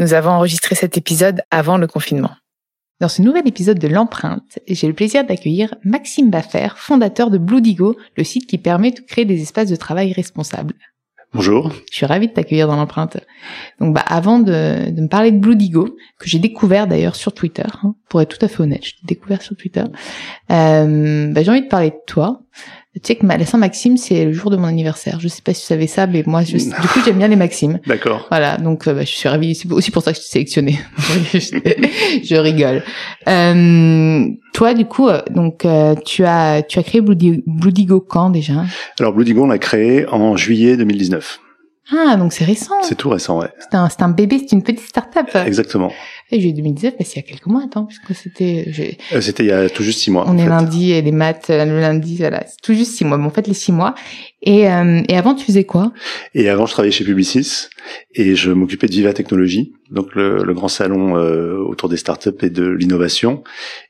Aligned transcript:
nous 0.00 0.14
avons 0.14 0.30
enregistré 0.30 0.74
cet 0.74 0.96
épisode 0.96 1.42
avant 1.50 1.76
le 1.76 1.86
confinement. 1.86 2.30
Dans 3.00 3.08
ce 3.08 3.20
nouvel 3.20 3.46
épisode 3.46 3.78
de 3.78 3.86
l'empreinte, 3.86 4.58
j'ai 4.66 4.86
le 4.86 4.94
plaisir 4.94 5.26
d'accueillir 5.26 5.74
Maxime 5.84 6.30
Baffer, 6.30 6.68
fondateur 6.76 7.30
de 7.30 7.36
Bluedigo, 7.36 7.96
le 8.16 8.24
site 8.24 8.46
qui 8.46 8.56
permet 8.56 8.92
de 8.92 9.00
créer 9.00 9.26
des 9.26 9.42
espaces 9.42 9.68
de 9.68 9.76
travail 9.76 10.12
responsables. 10.14 10.74
Bonjour. 11.34 11.70
Je 11.90 11.96
suis 11.96 12.06
ravie 12.06 12.28
de 12.28 12.32
t'accueillir 12.32 12.66
dans 12.66 12.76
l'empreinte. 12.76 13.18
Donc, 13.78 13.94
bah, 13.94 14.02
avant 14.06 14.38
de, 14.38 14.90
de 14.90 15.00
me 15.02 15.06
parler 15.06 15.32
de 15.32 15.38
Bluedigo, 15.38 15.96
que 16.18 16.28
j'ai 16.28 16.38
découvert 16.38 16.86
d'ailleurs 16.86 17.14
sur 17.14 17.32
Twitter, 17.32 17.66
hein, 17.82 17.94
pour 18.08 18.22
être 18.22 18.36
tout 18.36 18.44
à 18.44 18.48
fait 18.48 18.62
honnête, 18.62 18.84
je 18.84 18.94
l'ai 19.02 19.06
découvert 19.06 19.42
sur 19.42 19.54
Twitter, 19.54 19.84
euh, 20.50 21.30
bah, 21.30 21.42
j'ai 21.42 21.50
envie 21.50 21.62
de 21.62 21.68
parler 21.68 21.90
de 21.90 22.00
toi. 22.06 22.40
Tu 22.92 23.00
sais 23.04 23.14
que 23.14 23.24
la 23.24 23.46
Saint-Maxime, 23.46 23.96
c'est 23.96 24.24
le 24.24 24.32
jour 24.32 24.50
de 24.50 24.56
mon 24.56 24.66
anniversaire. 24.66 25.20
Je 25.20 25.28
sais 25.28 25.42
pas 25.42 25.54
si 25.54 25.60
tu 25.60 25.66
savais 25.68 25.86
ça, 25.86 26.08
mais 26.08 26.24
moi, 26.26 26.42
je, 26.42 26.56
du 26.56 26.88
coup, 26.88 26.98
j'aime 27.04 27.18
bien 27.18 27.28
les 27.28 27.36
Maximes. 27.36 27.78
D'accord. 27.86 28.26
Voilà, 28.30 28.56
donc 28.56 28.88
euh, 28.88 28.94
bah, 28.94 29.02
je 29.02 29.12
suis 29.12 29.28
ravie. 29.28 29.54
C'est 29.54 29.70
aussi 29.70 29.92
pour 29.92 30.02
ça 30.02 30.10
que 30.10 30.16
je 30.16 30.22
suis 30.22 30.30
sélectionnée. 30.32 30.80
je 31.32 32.34
rigole. 32.34 32.82
Euh, 33.28 34.24
toi, 34.54 34.74
du 34.74 34.86
coup, 34.86 35.08
euh, 35.08 35.22
donc 35.30 35.64
euh, 35.64 35.94
tu 36.04 36.24
as 36.24 36.62
tu 36.62 36.80
as 36.80 36.82
créé 36.82 37.00
Bluedigo 37.00 38.00
quand 38.00 38.30
déjà? 38.30 38.64
Alors 38.98 39.12
Bluedigo, 39.12 39.44
on 39.44 39.46
l'a 39.46 39.58
créé 39.58 40.06
en 40.08 40.36
juillet 40.36 40.76
2019. 40.76 41.40
Ah, 41.92 42.16
donc 42.16 42.32
c'est 42.32 42.44
récent. 42.44 42.74
C'est 42.82 42.94
tout 42.94 43.08
récent, 43.08 43.40
ouais. 43.40 43.48
C'est 43.58 43.74
un, 43.76 43.88
c'est 43.88 44.02
un 44.02 44.08
bébé, 44.08 44.38
c'est 44.38 44.52
une 44.52 44.62
petite 44.62 44.86
start-up. 44.86 45.28
Exactement. 45.46 45.90
Et 46.32 46.40
juillet 46.40 46.52
2019, 46.54 46.94
mais 46.98 47.04
c'est 47.04 47.14
il 47.14 47.22
y 47.22 47.26
a 47.26 47.28
quelques 47.28 47.46
mois, 47.46 47.62
attends, 47.64 47.86
puisque 47.86 48.14
c'était... 48.14 48.96
Euh, 49.12 49.20
c'était 49.20 49.42
il 49.42 49.48
y 49.48 49.52
a 49.52 49.68
tout 49.68 49.82
juste 49.82 49.98
six 50.00 50.10
mois. 50.10 50.24
On 50.28 50.38
est 50.38 50.46
lundi 50.46 50.92
et 50.92 51.02
les 51.02 51.10
maths, 51.10 51.46
le 51.48 51.80
lundi, 51.80 52.18
voilà, 52.18 52.44
c'est 52.46 52.60
tout 52.62 52.72
juste 52.72 52.92
six 52.92 53.04
mois. 53.04 53.18
Bon, 53.18 53.24
en 53.24 53.30
fait, 53.30 53.48
les 53.48 53.54
six 53.54 53.72
mois. 53.72 53.96
Et, 54.42 54.70
euh, 54.70 55.02
et 55.08 55.16
avant, 55.16 55.34
tu 55.34 55.44
faisais 55.44 55.64
quoi? 55.64 55.92
Et 56.34 56.48
avant, 56.48 56.66
je 56.66 56.72
travaillais 56.72 56.92
chez 56.92 57.04
Publicis 57.04 57.68
et 58.14 58.36
je 58.36 58.52
m'occupais 58.52 58.86
de 58.86 58.92
Viva 58.92 59.12
Technologies, 59.12 59.72
donc 59.90 60.14
le, 60.14 60.44
le 60.44 60.54
grand 60.54 60.68
salon 60.68 61.16
euh, 61.16 61.56
autour 61.58 61.88
des 61.88 61.96
startups 61.96 62.30
et 62.42 62.50
de 62.50 62.68
l'innovation. 62.68 63.42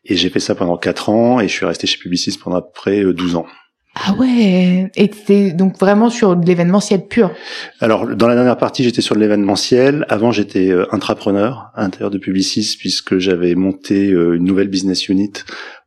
Et 0.06 0.16
j'ai 0.16 0.30
fait 0.30 0.40
ça 0.40 0.54
pendant 0.54 0.78
quatre 0.78 1.10
ans 1.10 1.40
et 1.40 1.48
je 1.48 1.52
suis 1.52 1.66
resté 1.66 1.86
chez 1.86 1.98
Publicis 1.98 2.38
pendant 2.42 2.56
à 2.56 2.62
peu 2.62 2.72
près 2.74 3.04
12 3.04 3.36
ans. 3.36 3.46
Ah 3.94 4.14
ouais, 4.14 4.90
et 4.94 5.10
c'était 5.12 5.50
donc 5.50 5.76
vraiment 5.78 6.10
sur 6.10 6.36
de 6.36 6.46
l'événementiel 6.46 7.08
pur. 7.08 7.32
Alors 7.80 8.06
dans 8.06 8.28
la 8.28 8.36
dernière 8.36 8.56
partie, 8.56 8.84
j'étais 8.84 9.00
sur 9.00 9.16
de 9.16 9.20
l'événementiel. 9.20 10.06
Avant, 10.08 10.30
j'étais 10.30 10.70
euh, 10.70 10.86
intrapreneur 10.94 11.72
à 11.74 11.82
l'intérieur 11.82 12.10
de 12.10 12.18
Publicis 12.18 12.76
puisque 12.78 13.18
j'avais 13.18 13.56
monté 13.56 14.12
euh, 14.12 14.36
une 14.36 14.44
nouvelle 14.44 14.68
business 14.68 15.08
unit 15.08 15.32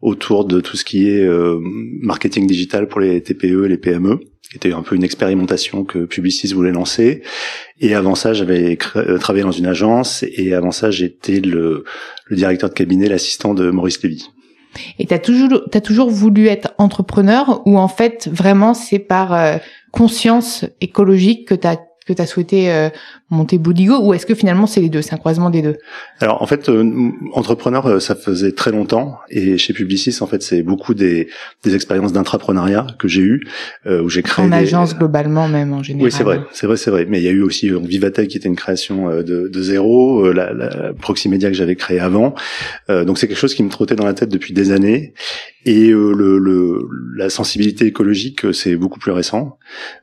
autour 0.01 0.43
de 0.43 0.59
tout 0.59 0.75
ce 0.75 0.83
qui 0.83 1.09
est 1.09 1.23
euh, 1.23 1.59
marketing 2.01 2.45
digital 2.45 2.89
pour 2.89 2.99
les 2.99 3.23
TPE 3.23 3.65
et 3.65 3.69
les 3.69 3.77
PME 3.77 4.19
qui 4.49 4.57
était 4.57 4.73
un 4.73 4.83
peu 4.83 4.95
une 4.95 5.03
expérimentation 5.05 5.85
que 5.85 6.05
Publicis 6.05 6.53
voulait 6.53 6.73
lancer. 6.73 7.23
Et 7.79 7.95
avant 7.95 8.13
ça, 8.13 8.33
j'avais 8.33 8.75
travaillé 8.75 9.43
dans 9.43 9.51
une 9.51 9.65
agence 9.65 10.23
et 10.27 10.53
avant 10.53 10.71
ça, 10.71 10.91
j'étais 10.91 11.39
le, 11.39 11.85
le 12.25 12.35
directeur 12.35 12.69
de 12.69 12.75
cabinet, 12.75 13.07
l'assistant 13.07 13.53
de 13.53 13.71
Maurice 13.71 14.03
Lévy. 14.03 14.29
Et 14.99 15.05
t'as 15.05 15.19
toujours, 15.19 15.63
t'as 15.71 15.81
toujours 15.81 16.09
voulu 16.09 16.47
être 16.47 16.73
entrepreneur 16.77 17.61
ou 17.65 17.77
en 17.77 17.87
fait 17.87 18.29
vraiment 18.31 18.73
c'est 18.73 18.99
par 18.99 19.33
euh, 19.33 19.57
conscience 19.91 20.65
écologique 20.81 21.47
que 21.47 21.55
t'as 21.55 21.77
que 22.05 22.13
tu 22.13 22.21
as 22.21 22.25
souhaité 22.25 22.71
euh, 22.71 22.89
monter 23.29 23.57
Boudigo 23.57 23.99
ou 24.01 24.13
est-ce 24.13 24.25
que 24.25 24.35
finalement 24.35 24.67
c'est 24.67 24.81
les 24.81 24.89
deux, 24.89 25.01
c'est 25.01 25.13
un 25.13 25.17
croisement 25.17 25.49
des 25.49 25.61
deux? 25.61 25.77
Alors 26.19 26.41
en 26.41 26.47
fait, 26.47 26.69
euh, 26.69 27.11
entrepreneur, 27.33 27.85
euh, 27.85 27.99
ça 27.99 28.15
faisait 28.15 28.51
très 28.51 28.71
longtemps 28.71 29.19
et 29.29 29.57
chez 29.57 29.73
Publicis, 29.73 30.17
en 30.21 30.27
fait, 30.27 30.41
c'est 30.41 30.63
beaucoup 30.63 30.93
des, 30.93 31.27
des 31.63 31.75
expériences 31.75 32.13
d'intrapreneuriat 32.13 32.87
que 32.99 33.07
j'ai 33.07 33.21
eues, 33.21 33.47
où 33.85 34.09
j'ai 34.09 34.21
créé... 34.21 34.45
En 34.45 34.49
des... 34.49 34.55
agence 34.55 34.97
globalement 34.97 35.47
même 35.47 35.73
en 35.73 35.83
général. 35.83 36.05
Oui, 36.05 36.11
c'est 36.11 36.23
vrai, 36.23 36.41
c'est 36.51 36.67
vrai, 36.67 36.77
c'est 36.77 36.91
vrai. 36.91 37.05
Mais 37.07 37.19
il 37.19 37.23
y 37.23 37.27
a 37.27 37.31
eu 37.31 37.41
aussi 37.41 37.69
Vivatech 37.69 38.27
qui 38.27 38.37
était 38.37 38.49
une 38.49 38.55
création 38.55 39.09
de, 39.09 39.47
de 39.47 39.61
zéro, 39.61 40.31
la, 40.31 40.53
la 40.53 40.93
Proximedia 40.93 41.49
que 41.49 41.55
j'avais 41.55 41.75
créée 41.75 41.99
avant. 41.99 42.33
donc 42.89 43.17
c'est 43.17 43.27
quelque 43.27 43.37
chose 43.37 43.55
qui 43.55 43.63
me 43.63 43.69
trottait 43.69 43.95
dans 43.95 44.05
la 44.05 44.13
tête 44.13 44.29
depuis 44.29 44.53
des 44.53 44.71
années. 44.71 45.13
Et 45.65 45.89
le, 45.89 46.37
le, 46.39 46.87
la 47.15 47.29
sensibilité 47.29 47.85
écologique, 47.85 48.53
c'est 48.53 48.75
beaucoup 48.75 48.99
plus 48.99 49.11
récent. 49.11 49.57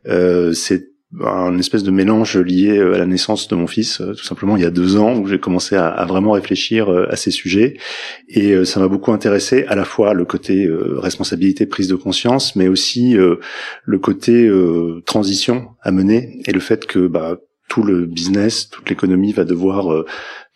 c'est 0.04 0.89
un 1.18 1.58
espèce 1.58 1.82
de 1.82 1.90
mélange 1.90 2.36
lié 2.36 2.78
euh, 2.78 2.94
à 2.94 2.98
la 2.98 3.06
naissance 3.06 3.48
de 3.48 3.56
mon 3.56 3.66
fils, 3.66 4.00
euh, 4.00 4.14
tout 4.14 4.24
simplement 4.24 4.56
il 4.56 4.62
y 4.62 4.66
a 4.66 4.70
deux 4.70 4.96
ans, 4.96 5.16
où 5.18 5.26
j'ai 5.26 5.40
commencé 5.40 5.74
à, 5.76 6.04
vraiment 6.04 6.32
réfléchir 6.32 6.88
euh, 6.88 7.10
à 7.10 7.16
ces 7.16 7.30
sujets. 7.30 7.76
Et 8.28 8.64
ça 8.64 8.80
m'a 8.80 8.88
beaucoup 8.88 9.12
intéressé, 9.12 9.64
à 9.68 9.74
la 9.74 9.84
fois 9.84 10.14
le 10.14 10.24
côté 10.24 10.68
responsabilité, 10.70 11.66
prise 11.66 11.88
de 11.88 11.94
conscience, 11.96 12.54
mais 12.54 12.68
aussi 12.68 13.16
le 13.16 13.98
côté 13.98 14.50
transition 15.04 15.68
à 15.82 15.90
mener 15.90 16.40
et 16.46 16.52
le 16.52 16.60
fait 16.60 16.86
que 16.86 17.06
bah, 17.06 17.38
tout 17.70 17.82
le 17.82 18.04
business, 18.04 18.68
toute 18.68 18.90
l'économie 18.90 19.32
va 19.32 19.44
devoir 19.44 20.04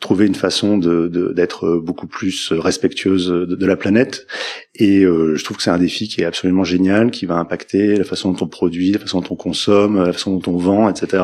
trouver 0.05 0.27
une 0.27 0.35
façon 0.35 0.77
de 0.77 1.33
d'être 1.35 1.79
beaucoup 1.83 2.07
plus 2.07 2.53
respectueuse 2.53 3.29
de, 3.29 3.55
de, 3.55 3.67
la 3.67 3.77
planète. 3.77 4.27
Et 4.75 5.03
euh, 5.03 5.35
je 5.35 5.45
trouve 5.45 5.57
que 5.57 5.63
c'est 5.63 5.71
un 5.71 5.79
défi 5.79 6.09
qui 6.09 6.21
est 6.21 6.27
absolument 6.27 6.65
génial, 6.65 7.11
qui 7.11 7.25
va 7.25 7.37
impacter 7.37 7.97
la 7.97 8.05
façon 8.05 8.33
dont 8.33 8.45
on 8.45 8.49
produit, 8.49 8.93
la 8.93 8.99
façon 8.99 9.21
dont 9.21 9.29
on 9.31 9.37
consomme, 9.37 10.05
la 10.05 10.13
façon 10.13 10.37
dont 10.37 10.53
on 10.53 10.57
vend, 10.59 10.91
etc. 10.91 11.23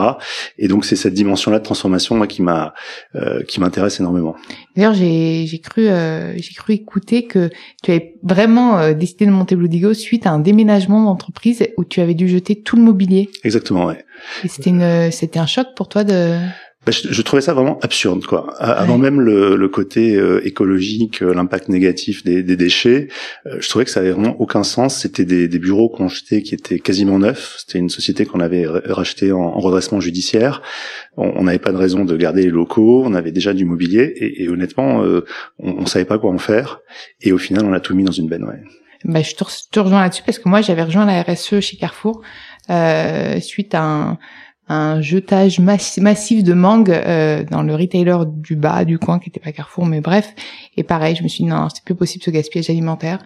Et 0.57 0.67
donc 0.67 0.87
c'est 0.87 0.97
cette 0.97 1.13
dimension-là 1.13 1.59
de 1.59 1.65
transformation 1.65 2.17
moi 2.17 2.27
qui 2.27 2.41
m'a 2.41 2.73
euh, 3.17 3.43
qui 3.43 3.61
m'intéresse 3.61 4.01
énormément. 4.01 4.35
D'ailleurs, 4.77 4.95
j'ai 4.95 5.47
j'ai 5.47 5.59
cru 5.59 5.89
euh, 5.89 6.33
j'ai 6.37 6.55
cru 6.55 6.73
écouter 6.73 7.27
que 7.27 7.51
tu 7.83 7.91
avais 7.91 8.15
vraiment 8.23 8.79
euh, 8.79 8.95
décidé 8.95 9.27
de 9.27 9.31
monter 9.31 9.57
Bluedigo 9.57 9.93
suite 9.93 10.27
à 10.27 10.31
un 10.31 10.39
déménagement 10.39 11.05
d'entreprise 11.05 11.67
où 11.77 11.85
tu 11.85 12.01
avais 12.01 12.15
dû 12.15 12.29
jeter 12.29 12.63
tout 12.63 12.77
le 12.77 12.83
mobilier. 12.83 13.29
Exactement, 13.45 13.87
ouais. 13.87 14.05
C'était 14.47 14.71
une 14.71 15.11
c'était 15.11 15.39
un 15.39 15.47
choc 15.47 15.69
pour 15.77 15.89
toi 15.89 16.05
de 16.05 16.39
bah, 16.87 16.93
je, 16.93 17.13
je, 17.13 17.23
trouvais 17.23 17.43
ça 17.43 17.53
vraiment 17.53 17.79
absurde, 17.81 18.25
quoi. 18.25 18.55
Avant 18.59 18.97
même 18.97 19.21
le, 19.21 19.55
le 19.55 19.69
côté 19.69 20.17
euh, 20.17 20.41
écologique, 20.47 21.23
euh, 21.23 21.35
l'impact 21.35 21.69
négatif 21.69 22.25
des, 22.25 22.43
des 22.43 22.57
déchets, 22.57 23.09
euh, 23.45 23.59
je 23.61 23.69
trouvais 23.69 23.85
que 23.85 23.91
ça 23.91 24.01
avait 24.01 24.13
vraiment 24.13 24.41
aucun 24.41 24.63
sens. 24.63 24.97
C'était 24.97 25.27
des, 25.27 25.47
des, 25.47 25.59
bureaux 25.59 25.91
qu'on 25.91 26.09
jetait 26.09 26.41
qui 26.41 26.55
étaient 26.55 26.79
quasiment 26.79 27.19
neufs. 27.19 27.57
C'était 27.59 27.79
une 27.79 27.91
société 27.91 28.25
qu'on 28.25 28.41
avait 28.41 28.65
racheté 28.67 29.31
en, 29.31 29.41
en, 29.41 29.59
redressement 29.59 30.01
judiciaire. 30.01 30.63
On 31.19 31.45
n'avait 31.45 31.59
pas 31.59 31.73
de 31.73 31.77
raison 31.77 32.07
de 32.07 32.17
garder 32.17 32.45
les 32.45 32.51
locaux. 32.51 33.03
On 33.05 33.13
avait 33.13 33.33
déjà 33.33 33.53
du 33.53 33.67
mobilier 33.67 34.15
et, 34.17 34.45
et 34.45 34.49
honnêtement, 34.49 35.03
on, 35.03 35.23
on 35.59 35.85
savait 35.85 36.07
pas 36.07 36.19
quoi 36.19 36.31
en 36.31 36.39
faire. 36.39 36.81
Et 37.21 37.33
au 37.33 37.39
final, 37.39 37.67
on 37.67 37.75
a 37.75 37.81
tout 37.81 37.95
mis 37.95 38.05
dans 38.05 38.13
une 38.13 38.29
benne. 38.29 38.45
Ouais. 38.45 38.63
Bah, 39.05 39.23
je 39.23 39.35
te, 39.35 39.45
te 39.71 39.81
rejoins 39.81 40.01
là-dessus 40.01 40.23
parce 40.25 40.39
que 40.39 40.49
moi, 40.49 40.61
j'avais 40.61 40.83
rejoint 40.83 41.07
la 41.07 41.23
RSE 41.23 41.61
chez 41.61 41.77
Carrefour 41.77 42.23
suite 43.41 43.75
à 43.75 43.83
un 43.83 44.19
un 44.71 45.01
jetage 45.01 45.59
massif 45.59 46.45
de 46.45 46.55
mangue 46.55 46.91
euh, 46.91 47.43
dans 47.43 47.63
le 47.63 47.75
retailer 47.75 48.17
du 48.25 48.55
bas 48.55 48.85
du 48.85 49.01
coin 49.01 49.19
qui 49.19 49.29
était 49.29 49.41
pas 49.41 49.51
Carrefour 49.51 49.85
mais 49.85 50.01
bref. 50.01 50.33
Et 50.77 50.85
pareil 50.85 51.17
je 51.17 51.25
me 51.25 51.29
suis 51.29 51.43
dit 51.43 51.51
non 51.51 51.67
c'est 51.75 51.83
plus 51.83 51.97
possible 51.97 52.23
ce 52.23 52.31
gaspillage 52.31 52.71
alimentaire. 52.71 53.19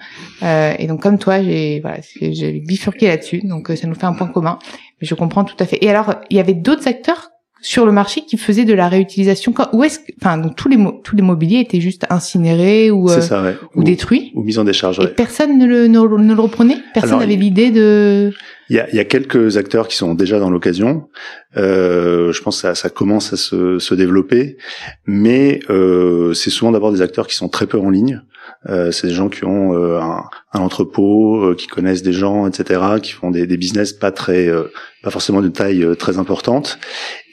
Euh, 0.43 0.73
et 0.79 0.87
donc 0.87 1.03
comme 1.03 1.19
toi 1.19 1.43
j'ai 1.43 1.81
voilà 1.81 1.99
j'ai 2.19 2.61
bifurqué 2.61 3.09
là-dessus. 3.09 3.43
Donc 3.45 3.71
euh, 3.71 3.77
ça 3.77 3.87
nous 3.87 3.95
fait 3.95 4.07
un 4.07 4.15
point 4.15 4.29
commun. 4.29 4.59
Mais 5.03 5.07
je 5.07 5.15
comprends 5.15 5.45
tout 5.45 5.57
à 5.61 5.67
fait. 5.67 5.85
Et 5.85 5.91
alors 5.91 6.15
il 6.31 6.39
y 6.39 6.41
avait 6.41 6.55
d'autres 6.55 6.89
acteurs 6.89 7.29
sur 7.65 7.87
le 7.87 7.93
marché 7.93 8.27
qui 8.27 8.37
faisaient 8.37 8.67
de 8.67 8.75
la 8.75 8.89
réutilisation. 8.91 9.55
Où 9.73 9.85
est-ce 9.85 9.99
que 10.01 10.13
enfin 10.21 10.37
donc 10.37 10.55
tous 10.55 10.69
les 10.69 10.77
tous 11.03 11.17
les 11.17 11.23
mobiliers 11.23 11.61
étaient 11.61 11.81
juste 11.81 12.05
incinérés 12.11 12.91
ou 12.91 13.09
euh, 13.09 13.21
ça, 13.23 13.43
ouais. 13.43 13.57
ou, 13.75 13.83
détruits. 13.83 14.33
ou 14.35 14.43
mis 14.43 14.59
en 14.59 14.65
décharge 14.65 15.01
et 15.01 15.09
personne 15.09 15.59
ne 15.59 15.67
le, 15.67 15.87
ne, 15.89 16.35
le 16.35 16.41
reprenait? 16.41 16.77
Personne 16.93 17.21
n'avait 17.21 17.37
l'idée 17.37 17.71
de 17.71 18.33
il 18.69 18.77
y 18.77 18.81
a, 18.81 18.89
il 18.91 18.97
y 18.97 19.01
a 19.01 19.05
quelques 19.05 19.57
acteurs 19.57 19.89
qui 19.89 19.97
sont 19.97 20.15
déjà 20.15 20.39
dans 20.39 20.51
l'occasion. 20.51 21.09
Euh, 21.57 22.33
je 22.33 22.43
pense 22.43 22.57
que 22.57 22.63
ça, 22.63 22.75
ça 22.75 22.91
commence 22.91 23.33
à 23.33 23.37
se, 23.37 23.79
se 23.79 23.95
développer. 23.95 24.57
Mais 25.07 25.61
euh, 25.69 26.33
c'est 26.33 26.51
souvent 26.51 26.73
d'abord 26.73 26.93
des 26.93 27.03
acteurs 27.03 27.27
qui 27.27 27.35
sont 27.35 27.49
très 27.49 27.67
peu 27.67 27.79
en 27.79 27.91
ligne. 27.91 28.23
Euh, 28.69 28.91
c'est 28.91 29.09
des 29.09 29.13
gens 29.13 29.29
qui 29.29 29.45
ont 29.45 29.75
euh, 29.75 30.01
un, 30.01 30.25
un, 30.53 30.61
entrepôt, 30.61 31.45
euh, 31.45 31.55
qui 31.55 31.67
connaissent 31.67 32.03
des 32.03 32.13
gens, 32.13 32.47
etc., 32.47 32.81
qui 33.03 33.13
font 33.13 33.31
des, 33.31 33.47
des 33.47 33.57
business 33.57 33.93
pas 33.93 34.11
très, 34.11 34.51
pas 35.05 35.11
forcément 35.11 35.43
de 35.43 35.49
taille 35.49 35.87
très 35.99 36.19
importante. 36.19 36.79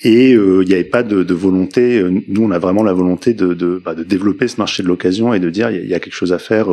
Et 0.03 0.31
il 0.31 0.67
n'y 0.67 0.73
avait 0.73 0.83
pas 0.83 1.03
de, 1.03 1.23
de, 1.23 1.33
volonté. 1.33 2.03
Nous, 2.27 2.43
on 2.43 2.51
a 2.51 2.59
vraiment 2.59 2.83
la 2.83 2.93
volonté 2.93 3.33
de, 3.33 3.53
de, 3.53 3.81
bah, 3.83 3.93
de 3.93 4.03
développer 4.03 4.47
ce 4.47 4.57
marché 4.57 4.81
de 4.81 4.87
l'occasion 4.87 5.33
et 5.33 5.39
de 5.39 5.49
dire 5.49 5.69
il 5.69 5.87
y, 5.87 5.93
a 5.93 5.99
quelque 5.99 6.13
chose 6.13 6.33
à 6.33 6.39
faire 6.39 6.67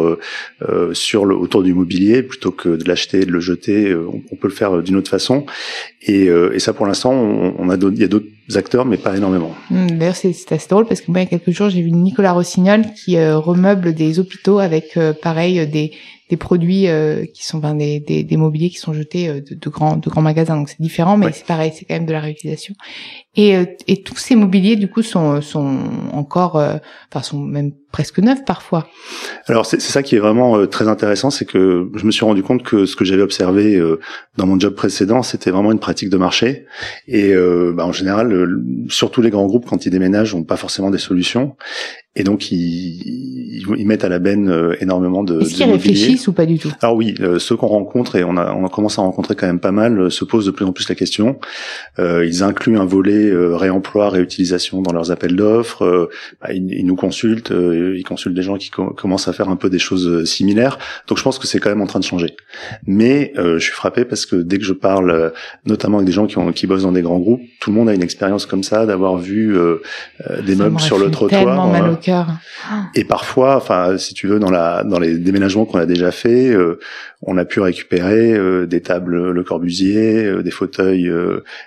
sur 0.94 1.26
le 1.26 1.34
autour 1.34 1.62
du 1.62 1.74
mobilier 1.74 2.22
plutôt 2.22 2.50
que 2.50 2.70
de 2.70 2.88
l'acheter, 2.88 3.26
de 3.26 3.30
le 3.30 3.40
jeter. 3.40 3.94
On, 3.94 4.22
on, 4.32 4.36
peut 4.36 4.48
le 4.48 4.54
faire 4.54 4.82
d'une 4.82 4.96
autre 4.96 5.10
façon. 5.10 5.44
Et, 6.02 6.24
et 6.26 6.58
ça, 6.58 6.72
pour 6.72 6.86
l'instant, 6.86 7.12
on, 7.12 7.54
on, 7.58 7.90
il 7.90 8.00
y 8.00 8.04
a 8.04 8.08
d'autres 8.08 8.26
acteurs, 8.54 8.86
mais 8.86 8.96
pas 8.96 9.14
énormément. 9.14 9.54
Mmh, 9.70 9.98
d'ailleurs, 9.98 10.16
c'est 10.16 10.52
assez 10.52 10.68
drôle 10.68 10.86
parce 10.86 11.02
que 11.02 11.10
moi, 11.10 11.20
il 11.20 11.24
y 11.24 11.26
a 11.26 11.38
quelques 11.38 11.54
jours, 11.54 11.68
j'ai 11.68 11.82
vu 11.82 11.92
Nicolas 11.92 12.32
Rossignol 12.32 12.82
qui 12.96 13.18
remeuble 13.34 13.94
des 13.94 14.18
hôpitaux 14.18 14.58
avec 14.58 14.96
euh, 14.96 15.12
pareil 15.12 15.66
des 15.66 15.92
des 16.28 16.36
produits 16.36 16.88
euh, 16.88 17.24
qui 17.26 17.44
sont 17.44 17.58
ben, 17.58 17.74
des, 17.74 18.00
des, 18.00 18.22
des, 18.22 18.36
mobiliers 18.36 18.70
qui 18.70 18.76
sont 18.76 18.92
jetés 18.92 19.28
euh, 19.28 19.40
de, 19.40 19.54
de, 19.54 19.68
grands 19.70 19.96
de 19.96 20.10
grands 20.10 20.22
magasins. 20.22 20.56
Donc 20.56 20.68
c'est 20.68 20.80
différent 20.80 21.16
mais 21.16 21.32
c'est 21.32 21.46
pareil 21.46 21.72
c'est 21.74 21.84
quand 21.84 21.94
même 21.94 22.06
de 22.06 22.12
la 22.12 22.20
réutilisation 22.20 22.74
et 23.38 23.76
et 23.86 24.02
tous 24.02 24.16
ces 24.16 24.34
mobiliers 24.34 24.76
du 24.76 24.88
coup 24.88 25.02
sont 25.02 25.40
sont 25.40 25.78
encore 26.12 26.56
enfin 26.56 27.22
sont 27.22 27.38
même 27.38 27.72
presque 27.92 28.18
neufs 28.18 28.44
parfois 28.44 28.86
alors 29.46 29.64
c'est 29.64 29.80
ça 29.80 30.02
qui 30.02 30.16
est 30.16 30.18
vraiment 30.18 30.66
très 30.66 30.88
intéressant 30.88 31.30
c'est 31.30 31.46
que 31.46 31.88
je 31.94 32.04
me 32.04 32.10
suis 32.10 32.24
rendu 32.24 32.42
compte 32.42 32.62
que 32.62 32.84
ce 32.84 32.96
que 32.96 33.04
j'avais 33.04 33.22
observé 33.22 33.80
dans 34.36 34.46
mon 34.46 34.58
job 34.58 34.74
précédent 34.74 35.22
c'était 35.22 35.50
vraiment 35.50 35.72
une 35.72 35.78
pratique 35.78 36.10
de 36.10 36.18
marché 36.18 36.66
et 37.06 37.32
bah, 37.74 37.86
en 37.86 37.92
général 37.92 38.46
surtout 38.88 39.22
les 39.22 39.30
grands 39.30 39.46
groupes 39.46 39.66
quand 39.66 39.86
ils 39.86 39.90
déménagent 39.90 40.34
ont 40.34 40.44
pas 40.44 40.56
forcément 40.56 40.90
des 40.90 40.98
solutions 40.98 41.56
et 42.18 42.24
donc 42.24 42.50
ils, 42.50 43.62
ils, 43.76 43.86
mettent 43.86 44.04
à 44.04 44.08
la 44.08 44.18
benne 44.18 44.48
euh, 44.50 44.74
énormément 44.80 45.22
de. 45.22 45.40
Est-ce 45.40 45.54
qu'ils 45.54 45.70
réfléchissent 45.70 46.26
ou 46.26 46.32
pas 46.32 46.46
du 46.46 46.58
tout? 46.58 46.72
Alors 46.82 46.96
oui, 46.96 47.14
euh, 47.20 47.38
ceux 47.38 47.56
qu'on 47.56 47.68
rencontre 47.68 48.16
et 48.16 48.24
on 48.24 48.36
a 48.36 48.52
on 48.54 48.66
a 48.66 48.68
commencé 48.68 49.00
à 49.00 49.04
rencontrer 49.04 49.36
quand 49.36 49.46
même 49.46 49.60
pas 49.60 49.70
mal 49.70 50.00
euh, 50.00 50.10
se 50.10 50.24
posent 50.24 50.46
de 50.46 50.50
plus 50.50 50.64
en 50.64 50.72
plus 50.72 50.88
la 50.88 50.96
question. 50.96 51.38
Euh, 52.00 52.26
ils 52.26 52.42
incluent 52.42 52.76
un 52.76 52.84
volet 52.84 53.27
réemploi, 53.34 54.08
réutilisation 54.10 54.82
dans 54.82 54.92
leurs 54.92 55.10
appels 55.10 55.36
d'offres. 55.36 56.10
Bah, 56.40 56.52
ils, 56.52 56.72
ils, 56.72 56.86
nous 56.86 56.96
consultent, 56.96 57.52
ils 57.52 58.04
consultent 58.04 58.34
des 58.34 58.42
gens 58.42 58.56
qui 58.56 58.70
commencent 58.70 59.28
à 59.28 59.32
faire 59.32 59.48
un 59.48 59.56
peu 59.56 59.70
des 59.70 59.78
choses 59.78 60.24
similaires. 60.24 60.78
Donc 61.06 61.18
je 61.18 61.22
pense 61.22 61.38
que 61.38 61.46
c'est 61.46 61.58
quand 61.58 61.70
même 61.70 61.82
en 61.82 61.86
train 61.86 62.00
de 62.00 62.04
changer. 62.04 62.36
Mais 62.86 63.32
je 63.36 63.58
suis 63.58 63.72
frappé 63.72 64.04
parce 64.04 64.26
que 64.26 64.36
dès 64.36 64.58
que 64.58 64.64
je 64.64 64.72
parle, 64.72 65.32
notamment 65.64 65.98
avec 65.98 66.06
des 66.06 66.12
gens 66.12 66.26
qui, 66.26 66.38
ont, 66.38 66.52
qui 66.52 66.66
bossent 66.66 66.82
dans 66.82 66.92
des 66.92 67.02
grands 67.02 67.18
groupes, 67.18 67.42
tout 67.60 67.70
le 67.70 67.76
monde 67.76 67.88
a 67.88 67.94
une 67.94 68.02
expérience 68.02 68.46
comme 68.46 68.62
ça 68.62 68.86
d'avoir 68.86 69.16
vu 69.16 69.56
des 70.44 70.56
meubles 70.56 70.80
sur 70.80 70.98
le 70.98 71.10
trottoir. 71.10 71.68
Et 72.94 73.04
parfois, 73.04 73.56
enfin, 73.56 73.98
si 73.98 74.14
tu 74.14 74.26
veux, 74.26 74.38
dans 74.38 74.50
la 74.50 74.84
dans 74.84 74.98
les 74.98 75.18
déménagements 75.18 75.64
qu'on 75.64 75.78
a 75.78 75.86
déjà 75.86 76.10
fait, 76.10 76.48
euh, 76.50 76.78
on 77.22 77.36
a 77.36 77.44
pu 77.44 77.60
récupérer 77.60 78.32
euh, 78.32 78.66
des 78.66 78.80
tables 78.80 79.30
Le 79.30 79.42
Corbusier, 79.42 80.24
euh, 80.24 80.42
des 80.42 80.50
fauteuils 80.50 81.10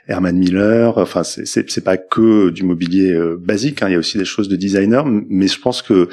Herman 0.08 0.38
Miller. 0.38 0.98
Enfin, 0.98 1.24
c'est 1.24 1.51
c'est 1.52 1.84
pas 1.84 1.98
que 1.98 2.50
du 2.50 2.64
mobilier 2.64 3.18
basique. 3.40 3.82
Hein, 3.82 3.90
il 3.90 3.94
y 3.94 3.96
a 3.96 4.00
aussi 4.00 4.18
des 4.18 4.26
choses 4.26 4.50
de 4.50 4.56
designer, 4.56 5.06
mais 5.06 5.48
je 5.48 5.60
pense 5.60 5.82
que 5.82 6.10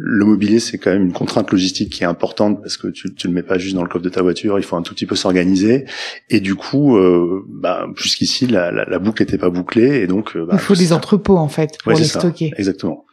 le 0.00 0.24
mobilier, 0.24 0.60
c'est 0.60 0.78
quand 0.78 0.92
même 0.92 1.06
une 1.06 1.12
contrainte 1.12 1.50
logistique 1.50 1.90
qui 1.90 2.04
est 2.04 2.06
importante 2.06 2.62
parce 2.62 2.76
que 2.76 2.86
tu, 2.86 3.12
tu 3.14 3.26
le 3.26 3.32
mets 3.32 3.42
pas 3.42 3.58
juste 3.58 3.74
dans 3.74 3.82
le 3.82 3.88
coffre 3.88 4.04
de 4.04 4.08
ta 4.08 4.22
voiture, 4.22 4.56
il 4.56 4.62
faut 4.62 4.76
un 4.76 4.82
tout 4.82 4.94
petit 4.94 5.06
peu 5.06 5.16
s'organiser. 5.16 5.86
Et 6.30 6.38
du 6.38 6.54
coup, 6.54 6.96
euh, 6.96 7.44
bah, 7.48 7.88
jusqu'ici, 7.96 8.46
la, 8.46 8.70
la, 8.70 8.84
la, 8.84 8.98
boucle 9.00 9.22
n'était 9.22 9.38
pas 9.38 9.50
bouclée 9.50 10.00
et 10.00 10.06
donc. 10.06 10.38
Bah, 10.38 10.52
il 10.52 10.58
faut 10.60 10.76
des 10.76 10.92
entrepôts 10.92 11.36
en 11.36 11.48
fait 11.48 11.78
pour 11.82 11.92
les 11.92 12.04
stocker. 12.04 12.52
Exactement. 12.56 13.06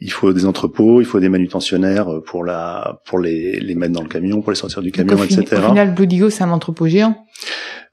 Il 0.00 0.12
faut 0.12 0.32
des 0.32 0.46
entrepôts, 0.46 1.00
il 1.00 1.06
faut 1.06 1.20
des 1.20 1.28
manutentionnaires 1.28 2.08
pour 2.26 2.44
la, 2.44 3.00
pour 3.06 3.18
les, 3.18 3.60
les 3.60 3.74
mettre 3.74 3.92
dans 3.92 4.02
le 4.02 4.08
camion, 4.08 4.42
pour 4.42 4.50
les 4.50 4.56
sortir 4.56 4.82
du 4.82 4.92
camion, 4.92 5.22
etc. 5.22 5.44
Au 5.52 5.68
final, 5.68 5.94
Blue 5.94 6.30
c'est 6.30 6.44
un 6.44 6.50
entrepôt 6.50 6.86
géant. 6.86 7.26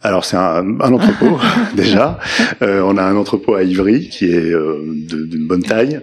Alors 0.02 0.26
c'est 0.26 0.36
un, 0.36 0.82
un, 0.82 0.94
entrepôt 0.94 1.40
déjà. 1.76 2.20
Euh, 2.62 2.82
on 2.82 2.98
a 2.98 3.04
un 3.04 3.16
entrepôt 3.16 3.56
à 3.56 3.64
Ivry 3.64 4.10
qui 4.10 4.26
est 4.26 4.52
euh, 4.52 4.84
d'une 5.08 5.48
bonne 5.48 5.64
taille 5.64 6.02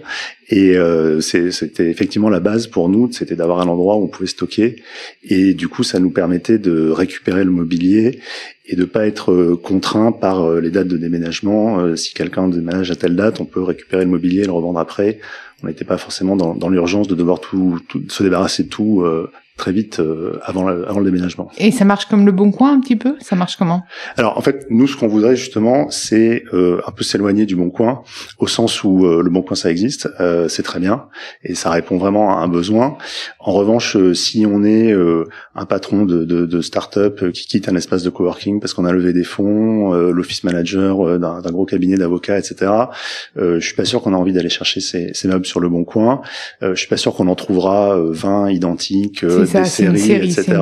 et 0.51 0.75
euh, 0.75 1.21
c'était 1.21 1.89
effectivement 1.89 2.29
la 2.29 2.41
base 2.41 2.67
pour 2.67 2.89
nous, 2.89 3.09
c'était 3.11 3.37
d'avoir 3.37 3.61
un 3.61 3.67
endroit 3.67 3.95
où 3.95 4.03
on 4.03 4.07
pouvait 4.07 4.27
stocker 4.27 4.83
et 5.23 5.53
du 5.53 5.69
coup 5.69 5.83
ça 5.83 5.99
nous 5.99 6.11
permettait 6.11 6.57
de 6.57 6.89
récupérer 6.89 7.45
le 7.45 7.51
mobilier 7.51 8.19
et 8.65 8.75
de 8.75 8.83
pas 8.83 9.07
être 9.07 9.31
euh, 9.31 9.55
contraint 9.55 10.11
par 10.11 10.43
euh, 10.43 10.59
les 10.59 10.69
dates 10.69 10.89
de 10.89 10.97
déménagement. 10.97 11.95
si 11.95 12.13
quelqu'un 12.13 12.49
déménage 12.49 12.91
à 12.91 12.95
telle 12.95 13.15
date, 13.15 13.39
on 13.39 13.45
peut 13.45 13.63
récupérer 13.63 14.03
le 14.03 14.11
mobilier 14.11 14.41
et 14.41 14.45
le 14.45 14.51
revendre 14.51 14.79
après. 14.79 15.19
On 15.63 15.67
n'était 15.67 15.85
pas 15.85 15.97
forcément 15.97 16.35
dans, 16.35 16.69
l'urgence 16.69 17.07
de 17.07 17.15
devoir 17.15 17.39
tout, 17.39 17.79
tout, 17.87 18.03
se 18.09 18.23
débarrasser 18.23 18.63
de 18.63 18.69
tout 18.69 19.05
très 19.61 19.71
vite 19.71 19.99
euh, 19.99 20.39
avant, 20.43 20.67
le, 20.67 20.89
avant 20.89 20.99
le 20.99 21.05
déménagement. 21.05 21.49
Et 21.59 21.71
ça 21.71 21.85
marche 21.85 22.05
comme 22.07 22.25
le 22.25 22.31
Bon 22.31 22.51
Coin 22.51 22.73
un 22.73 22.79
petit 22.79 22.95
peu? 22.95 23.15
Ça 23.21 23.35
marche 23.35 23.57
comment? 23.57 23.83
Alors 24.17 24.35
en 24.35 24.41
fait, 24.41 24.65
nous 24.71 24.87
ce 24.87 24.97
qu'on 24.97 25.07
voudrait 25.07 25.35
justement, 25.35 25.87
c'est 25.91 26.43
euh, 26.51 26.81
un 26.87 26.91
peu 26.91 27.03
s'éloigner 27.03 27.45
du 27.45 27.55
Bon 27.55 27.69
Coin, 27.69 28.01
au 28.39 28.47
sens 28.47 28.83
où 28.83 29.05
euh, 29.05 29.21
le 29.21 29.29
Bon 29.29 29.43
Coin 29.43 29.55
ça 29.55 29.69
existe, 29.69 30.09
c'est 30.47 30.63
très 30.63 30.79
bien, 30.79 31.05
et 31.43 31.53
ça 31.53 31.69
répond 31.69 31.97
vraiment 31.97 32.35
à 32.35 32.41
un 32.41 32.47
besoin. 32.47 32.97
En 33.39 33.51
revanche, 33.51 33.95
si 34.13 34.45
on 34.47 34.63
est 34.63 34.93
un 35.55 35.65
patron 35.65 36.05
de, 36.05 36.25
de, 36.25 36.45
de 36.47 36.61
start-up 36.61 37.31
qui 37.31 37.45
quitte 37.47 37.69
un 37.69 37.75
espace 37.75 38.01
de 38.01 38.09
coworking 38.09 38.59
parce 38.59 38.73
qu'on 38.73 38.85
a 38.85 38.91
levé 38.91 39.13
des 39.13 39.23
fonds, 39.23 39.93
l'office 39.93 40.43
manager 40.43 41.19
d'un 41.19 41.51
gros 41.51 41.65
cabinet 41.65 41.97
d'avocats, 41.97 42.39
etc., 42.39 42.71
je 43.35 43.59
suis 43.59 43.75
pas 43.75 43.85
sûr 43.85 44.01
qu'on 44.01 44.13
a 44.13 44.17
envie 44.17 44.33
d'aller 44.33 44.49
chercher 44.49 44.79
ces, 44.79 45.11
ces 45.13 45.27
meubles 45.27 45.45
sur 45.45 45.59
le 45.59 45.69
Bon 45.69 45.83
Coin. 45.83 46.21
je 46.61 46.73
suis 46.73 46.87
pas 46.87 46.97
sûr 46.97 47.13
qu'on 47.13 47.27
en 47.27 47.35
trouvera 47.35 47.95
20 47.99 48.49
identiques 48.49 49.23
des 49.53 49.65
séries, 49.65 50.31
etc. 50.31 50.59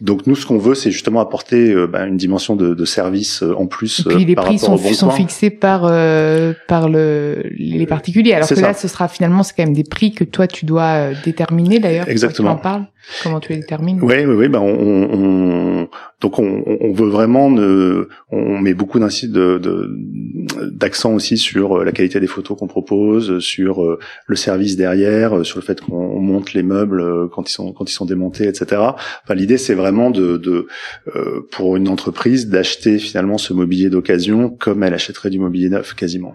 Donc 0.00 0.26
nous, 0.26 0.36
ce 0.36 0.46
qu'on 0.46 0.58
veut, 0.58 0.74
c'est 0.74 0.90
justement 0.90 1.20
apporter 1.20 1.72
euh, 1.72 1.86
bah, 1.86 2.06
une 2.06 2.16
dimension 2.16 2.56
de, 2.56 2.74
de 2.74 2.84
service 2.84 3.42
euh, 3.42 3.54
en 3.56 3.66
plus. 3.66 4.00
Et 4.00 4.14
puis 4.14 4.24
les 4.24 4.34
prix 4.34 4.58
sont, 4.58 4.76
sont 4.76 5.10
fixés 5.10 5.50
par 5.50 5.82
euh, 5.84 6.52
par 6.68 6.88
le 6.88 7.42
les 7.56 7.86
particuliers. 7.86 8.34
Alors 8.34 8.48
que 8.48 8.54
là, 8.54 8.74
ce 8.74 8.88
sera 8.88 9.08
finalement 9.08 9.42
c'est 9.42 9.54
quand 9.56 9.64
même 9.64 9.74
des 9.74 9.84
prix 9.84 10.12
que 10.12 10.24
toi 10.24 10.46
tu 10.46 10.64
dois 10.64 11.12
déterminer 11.24 11.78
d'ailleurs. 11.78 12.08
Exactement. 12.08 12.54
Tu 12.54 12.58
en 12.58 12.62
parles. 12.62 12.86
Comment 13.22 13.40
tu 13.40 13.52
les 13.52 13.58
détermines 13.58 14.00
Oui, 14.02 14.24
oui, 14.24 14.34
oui. 14.34 14.48
Ben 14.48 14.60
on, 14.60 14.68
on, 15.12 15.88
donc 16.20 16.38
on, 16.38 16.64
on, 16.66 16.92
veut 16.92 17.08
vraiment, 17.08 17.46
on 17.46 18.58
met 18.60 18.74
beaucoup 18.74 18.98
d'accent 20.72 21.12
aussi 21.12 21.36
sur 21.36 21.84
la 21.84 21.92
qualité 21.92 22.20
des 22.20 22.26
photos 22.26 22.58
qu'on 22.58 22.66
propose, 22.66 23.38
sur 23.38 23.98
le 24.26 24.36
service 24.36 24.76
derrière, 24.76 25.44
sur 25.44 25.58
le 25.58 25.64
fait 25.64 25.80
qu'on 25.80 26.20
monte 26.20 26.52
les 26.54 26.62
meubles 26.62 27.28
quand 27.30 27.48
ils 27.48 27.52
sont 27.52 27.72
quand 27.72 27.88
ils 27.90 27.94
sont 27.94 28.06
démontés, 28.06 28.48
etc. 28.48 28.66
Enfin, 29.24 29.34
l'idée 29.34 29.58
c'est 29.58 29.74
vraiment 29.74 30.10
de, 30.10 30.36
de 30.36 30.66
euh, 31.14 31.46
pour 31.50 31.76
une 31.76 31.88
entreprise 31.88 32.48
d'acheter 32.48 32.98
finalement 32.98 33.38
ce 33.38 33.52
mobilier 33.52 33.90
d'occasion 33.90 34.50
comme 34.50 34.82
elle 34.82 34.94
achèterait 34.94 35.30
du 35.30 35.38
mobilier 35.38 35.68
neuf 35.68 35.94
quasiment. 35.94 36.34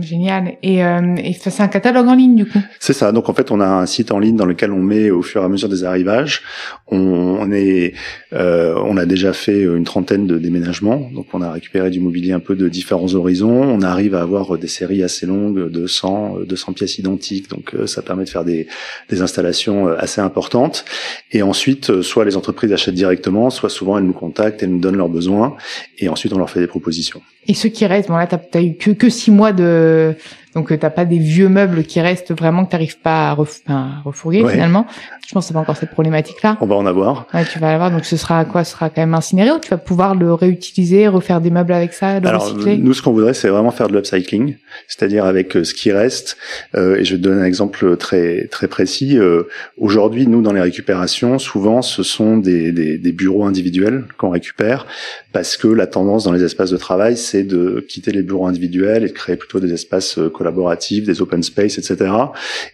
Génial. 0.00 0.56
Et, 0.62 0.84
euh, 0.84 1.16
et 1.16 1.32
c'est 1.32 1.60
un 1.60 1.68
catalogue 1.68 2.06
en 2.06 2.14
ligne 2.14 2.36
du 2.36 2.46
coup. 2.46 2.60
C'est 2.80 2.92
ça. 2.92 3.12
Donc 3.12 3.28
en 3.28 3.34
fait, 3.34 3.50
on 3.50 3.60
a 3.60 3.66
un 3.66 3.86
site 3.86 4.12
en 4.12 4.18
ligne 4.18 4.36
dans 4.36 4.46
lequel 4.46 4.72
on 4.72 4.80
met 4.80 5.10
au 5.10 5.22
fur 5.22 5.42
et 5.42 5.44
à 5.44 5.48
mesure 5.48 5.68
des 5.68 5.84
arrivages. 5.84 6.42
On, 6.88 6.98
on 6.98 7.50
est, 7.52 7.94
euh, 8.32 8.74
on 8.84 8.96
a 8.96 9.06
déjà 9.06 9.32
fait 9.32 9.62
une 9.62 9.84
trentaine 9.84 10.26
de 10.26 10.38
déménagements. 10.38 11.10
Donc 11.14 11.26
on 11.32 11.42
a 11.42 11.50
récupéré 11.50 11.90
du 11.90 12.00
mobilier 12.00 12.32
un 12.32 12.40
peu 12.40 12.54
de 12.54 12.68
différents 12.68 13.14
horizons. 13.14 13.62
On 13.62 13.82
arrive 13.82 14.14
à 14.14 14.22
avoir 14.22 14.56
des 14.58 14.68
séries 14.68 15.02
assez 15.02 15.26
longues 15.26 15.70
de 15.70 15.86
100, 15.86 16.40
200 16.46 16.72
pièces 16.72 16.98
identiques. 16.98 17.50
Donc 17.50 17.74
euh, 17.74 17.86
ça 17.86 18.02
permet 18.02 18.24
de 18.24 18.28
faire 18.28 18.44
des, 18.44 18.66
des 19.08 19.22
installations 19.22 19.88
euh, 19.88 19.96
assez 19.98 20.20
importantes. 20.20 20.84
Et 21.30 21.42
ensuite, 21.42 21.90
euh, 21.90 22.02
soit 22.02 22.24
les 22.24 22.36
entreprises 22.36 22.72
achètent 22.72 22.94
directement, 22.94 23.50
soit 23.50 23.70
souvent 23.70 23.98
elles 23.98 24.04
nous 24.04 24.12
contactent, 24.12 24.62
elles 24.62 24.70
nous 24.70 24.80
donnent 24.80 24.96
leurs 24.96 25.08
besoins, 25.08 25.56
et 25.98 26.08
ensuite 26.08 26.32
on 26.32 26.38
leur 26.38 26.50
fait 26.50 26.60
des 26.60 26.66
propositions. 26.66 27.22
Et 27.48 27.54
ceux 27.54 27.70
qui 27.70 27.86
restent, 27.86 28.08
bon 28.08 28.16
là, 28.16 28.26
t'as 28.26 28.38
as 28.54 28.62
eu 28.62 28.74
que 28.74 28.92
que 28.92 29.08
six 29.08 29.30
mois 29.30 29.52
de 29.52 29.62
euh, 29.82 30.14
Donc 30.54 30.68
tu 30.68 30.78
t'as 30.78 30.90
pas 30.90 31.04
des 31.04 31.18
vieux 31.18 31.48
meubles 31.48 31.84
qui 31.84 32.00
restent 32.00 32.32
vraiment 32.32 32.64
que 32.64 32.70
t'arrives 32.70 32.98
pas 32.98 33.30
à, 33.30 33.32
ref... 33.32 33.60
enfin, 33.66 33.90
à 33.98 34.02
refourguer 34.04 34.46
finalement. 34.46 34.86
Je 35.26 35.32
pense 35.32 35.44
que 35.44 35.48
c'est 35.48 35.54
pas 35.54 35.60
encore 35.60 35.76
cette 35.76 35.90
problématique-là. 35.90 36.58
On 36.60 36.66
va 36.66 36.74
en 36.74 36.84
avoir. 36.86 37.26
Ouais, 37.32 37.44
tu 37.44 37.58
vas 37.58 37.72
l'avoir. 37.72 37.90
Donc 37.90 38.04
ce 38.04 38.16
sera 38.16 38.44
quoi? 38.44 38.64
Ce 38.64 38.72
sera 38.72 38.90
quand 38.90 39.00
même 39.00 39.14
incinéré 39.14 39.50
ou 39.50 39.58
tu 39.58 39.70
vas 39.70 39.78
pouvoir 39.78 40.14
le 40.14 40.34
réutiliser, 40.34 41.08
refaire 41.08 41.40
des 41.40 41.50
meubles 41.50 41.72
avec 41.72 41.92
ça, 41.94 42.20
le 42.20 42.28
Alors 42.28 42.44
recycler? 42.44 42.76
nous, 42.76 42.92
ce 42.92 43.00
qu'on 43.00 43.12
voudrait, 43.12 43.34
c'est 43.34 43.48
vraiment 43.48 43.70
faire 43.70 43.88
de 43.88 43.94
l'upcycling, 43.94 44.56
c'est-à-dire 44.88 45.24
avec 45.24 45.52
ce 45.52 45.72
qui 45.74 45.90
reste. 45.92 46.36
Euh, 46.74 46.96
et 46.96 47.04
je 47.04 47.14
vais 47.14 47.18
te 47.18 47.24
donner 47.24 47.40
un 47.40 47.44
exemple 47.46 47.96
très 47.96 48.46
très 48.48 48.68
précis. 48.68 49.18
Euh, 49.18 49.44
Aujourd'hui, 49.78 50.26
nous, 50.26 50.42
dans 50.42 50.52
les 50.52 50.60
récupérations, 50.60 51.38
souvent, 51.38 51.82
ce 51.82 52.02
sont 52.02 52.36
des, 52.36 52.72
des, 52.72 52.98
des 52.98 53.12
bureaux 53.12 53.44
individuels 53.44 54.04
qu'on 54.18 54.30
récupère 54.30 54.86
parce 55.32 55.56
que 55.56 55.66
la 55.68 55.86
tendance 55.86 56.24
dans 56.24 56.32
les 56.32 56.44
espaces 56.44 56.70
de 56.70 56.76
travail, 56.76 57.16
c'est 57.16 57.42
de 57.42 57.84
quitter 57.88 58.12
les 58.12 58.22
bureaux 58.22 58.46
individuels 58.46 59.04
et 59.04 59.08
de 59.08 59.12
créer 59.12 59.36
plutôt 59.36 59.60
des 59.60 59.72
espaces 59.72 60.18
collaboratifs, 60.42 61.04
des 61.04 61.22
open 61.22 61.42
space, 61.42 61.78
etc. 61.78 62.10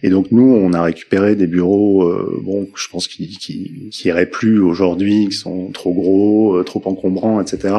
Et 0.02 0.08
donc 0.08 0.26
nous, 0.30 0.50
on 0.64 0.72
a 0.72 0.82
récupéré 0.82 1.36
des 1.36 1.46
bureaux, 1.46 2.02
euh, 2.02 2.40
bon, 2.42 2.66
je 2.74 2.88
pense 2.88 3.06
qui 3.08 3.28
qui, 3.28 3.90
qui 3.90 4.08
iraient 4.08 4.32
plus 4.40 4.58
aujourd'hui, 4.60 5.28
qui 5.28 5.36
sont 5.36 5.70
trop 5.72 5.92
gros, 5.92 6.56
euh, 6.56 6.64
trop 6.64 6.82
encombrants, 6.86 7.40
etc. 7.40 7.74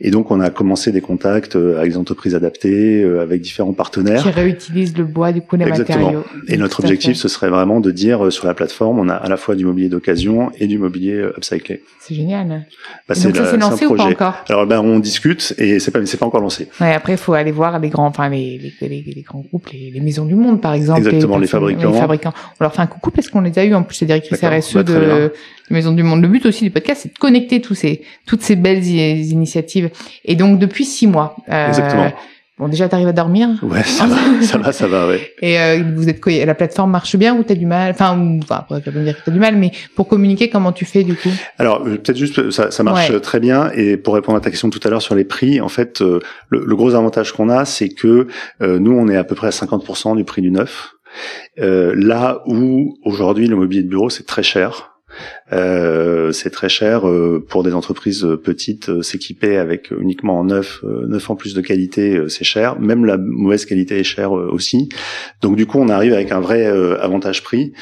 Et 0.00 0.10
donc 0.10 0.30
on 0.30 0.40
a 0.40 0.50
commencé 0.50 0.90
des 0.90 1.00
contacts 1.00 1.54
euh, 1.54 1.78
avec 1.78 1.92
des 1.92 1.96
entreprises 1.96 2.34
adaptées, 2.34 3.04
avec 3.04 3.40
différents 3.40 3.72
partenaires 3.72 4.22
qui 4.22 4.30
réutilisent 4.30 4.96
le 4.96 5.04
bois, 5.04 5.30
du 5.32 5.42
coup 5.42 5.56
les 5.56 5.64
Exactement. 5.64 6.06
matériaux. 6.06 6.24
Et 6.48 6.56
notre 6.56 6.80
objectif, 6.80 7.16
ce 7.16 7.28
serait 7.28 7.50
vraiment 7.50 7.80
de 7.80 7.90
dire 7.90 8.32
sur 8.32 8.46
la 8.46 8.54
plateforme, 8.54 8.98
on 8.98 9.08
a 9.08 9.14
à 9.14 9.28
la 9.28 9.36
fois 9.36 9.54
du 9.54 9.64
mobilier 9.64 9.88
d'occasion 9.88 10.50
et 10.58 10.66
du 10.66 10.78
mobilier 10.78 11.24
upcyclé. 11.36 11.82
C'est 12.00 12.14
génial. 12.14 12.48
Bah, 13.08 13.14
donc 13.14 13.36
ça 13.36 13.50
c'est 13.50 13.56
lancé 13.56 13.86
ou 13.86 13.94
pas 13.94 14.04
encore? 14.04 14.34
Alors 14.48 14.66
ben 14.66 14.80
on 14.80 14.98
discute 14.98 15.54
et 15.58 15.78
c'est 15.78 15.90
pas 15.90 16.04
c'est 16.04 16.16
pas 16.16 16.26
encore 16.26 16.40
lancé. 16.40 16.68
Ouais, 16.80 16.92
après, 16.92 17.12
il 17.12 17.18
faut 17.18 17.34
aller 17.34 17.52
voir 17.52 17.78
les 17.78 17.90
grands, 17.90 18.06
enfin 18.06 18.28
les, 18.28 18.72
les, 18.80 18.88
les, 18.88 19.02
les 19.02 19.19
grands 19.22 19.40
groupes, 19.48 19.68
les, 19.70 19.90
les 19.90 20.00
maisons 20.00 20.24
du 20.24 20.34
monde, 20.34 20.60
par 20.60 20.74
exemple. 20.74 20.98
Exactement, 21.00 21.36
les 21.38 21.42
personnes- 21.46 21.60
fabricants. 21.60 21.90
Les 21.92 21.98
fabricants. 21.98 22.32
On 22.60 22.64
leur 22.64 22.74
fait 22.74 22.82
un 22.82 22.86
coucou 22.86 23.10
parce 23.10 23.28
qu'on 23.28 23.40
les 23.40 23.58
a 23.58 23.64
eu 23.64 23.74
en 23.74 23.82
plus, 23.82 23.96
c'est 23.96 24.06
directrice 24.06 24.38
RSE 24.42 24.74
bah, 24.74 24.82
bien. 24.82 24.94
de, 24.94 25.00
de 25.00 25.32
Maison 25.70 25.92
du 25.92 26.02
Monde. 26.02 26.22
Le 26.22 26.28
but 26.28 26.46
aussi 26.46 26.64
du 26.64 26.70
podcast, 26.70 27.00
c'est 27.02 27.12
de 27.14 27.18
connecter 27.18 27.60
tous 27.60 27.74
ces, 27.74 28.02
toutes 28.26 28.42
ces 28.42 28.56
belles 28.56 28.84
initiatives. 28.84 29.90
Et 30.24 30.34
donc, 30.36 30.58
depuis 30.58 30.84
six 30.84 31.06
mois. 31.06 31.36
euh, 31.50 31.68
Exactement. 31.68 32.12
Bon, 32.60 32.68
déjà, 32.68 32.88
t'arrives 32.90 33.08
à 33.08 33.12
dormir. 33.12 33.48
Ouais, 33.62 33.82
ça 33.82 34.04
va, 34.06 34.16
ça 34.42 34.58
va, 34.58 34.70
ça 34.72 34.86
va, 34.86 35.08
ouais. 35.08 35.32
Et 35.40 35.58
euh, 35.58 35.82
vous 35.96 36.08
êtes 36.10 36.20
La 36.26 36.54
plateforme 36.54 36.90
marche 36.90 37.16
bien 37.16 37.34
ou 37.34 37.42
t'as 37.42 37.54
du 37.54 37.64
mal? 37.64 37.90
Enfin, 37.90 38.16
ou, 38.18 38.38
enfin, 38.42 38.66
tu 38.84 38.90
me 38.90 39.02
dire 39.02 39.16
que 39.16 39.22
t'as 39.24 39.32
du 39.32 39.38
mal, 39.40 39.56
mais 39.56 39.72
pour 39.96 40.06
communiquer, 40.06 40.50
comment 40.50 40.70
tu 40.70 40.84
fais 40.84 41.02
du 41.02 41.14
coup? 41.14 41.30
Alors 41.58 41.80
euh, 41.86 41.96
peut-être 41.96 42.16
juste 42.18 42.50
ça, 42.50 42.70
ça 42.70 42.82
marche 42.82 43.08
Ouais. 43.08 43.16
euh, 43.16 43.18
très 43.20 43.40
bien 43.40 43.70
et 43.74 43.96
pour 43.96 44.12
répondre 44.14 44.36
à 44.36 44.40
ta 44.42 44.50
question 44.50 44.68
tout 44.68 44.80
à 44.84 44.90
l'heure 44.90 45.00
sur 45.00 45.14
les 45.14 45.24
prix, 45.24 45.60
en 45.60 45.68
fait 45.68 46.02
euh, 46.02 46.20
le, 46.50 46.62
le 46.66 46.76
gros 46.76 46.94
avantage 46.94 47.32
qu'on 47.32 47.48
a 47.48 47.64
c'est 47.64 47.88
que 47.88 48.26
euh, 48.62 48.78
nous 48.78 48.92
on 48.92 49.08
est 49.08 49.16
à 49.16 49.24
peu 49.24 49.34
près 49.34 49.46
à 49.46 49.50
50% 49.50 50.16
du 50.16 50.24
prix 50.24 50.42
du 50.42 50.50
neuf. 50.50 50.92
Euh, 51.58 51.92
là 51.96 52.42
où 52.46 52.96
aujourd'hui 53.04 53.46
le 53.48 53.56
mobilier 53.56 53.82
de 53.82 53.88
bureau 53.88 54.10
c'est 54.10 54.26
très 54.26 54.42
cher. 54.42 54.89
Euh, 55.52 56.32
c'est 56.32 56.50
très 56.50 56.68
cher 56.68 57.08
euh, 57.08 57.44
pour 57.48 57.62
des 57.62 57.74
entreprises 57.74 58.24
euh, 58.24 58.36
petites 58.36 58.88
euh, 58.88 59.02
s'équiper 59.02 59.56
avec 59.56 59.90
uniquement 59.90 60.38
en 60.38 60.44
neuf, 60.44 60.80
euh, 60.84 61.06
neuf 61.08 61.28
en 61.30 61.36
plus 61.36 61.54
de 61.54 61.60
qualité, 61.60 62.16
euh, 62.16 62.28
c'est 62.28 62.44
cher. 62.44 62.78
Même 62.78 63.04
la 63.04 63.16
mauvaise 63.18 63.64
qualité 63.64 63.98
est 63.98 64.04
chère 64.04 64.36
euh, 64.36 64.48
aussi. 64.50 64.88
Donc 65.42 65.56
du 65.56 65.66
coup, 65.66 65.78
on 65.78 65.88
arrive 65.88 66.12
avec 66.12 66.30
un 66.32 66.40
vrai 66.40 66.66
euh, 66.66 67.00
avantage 67.02 67.42
prix, 67.42 67.72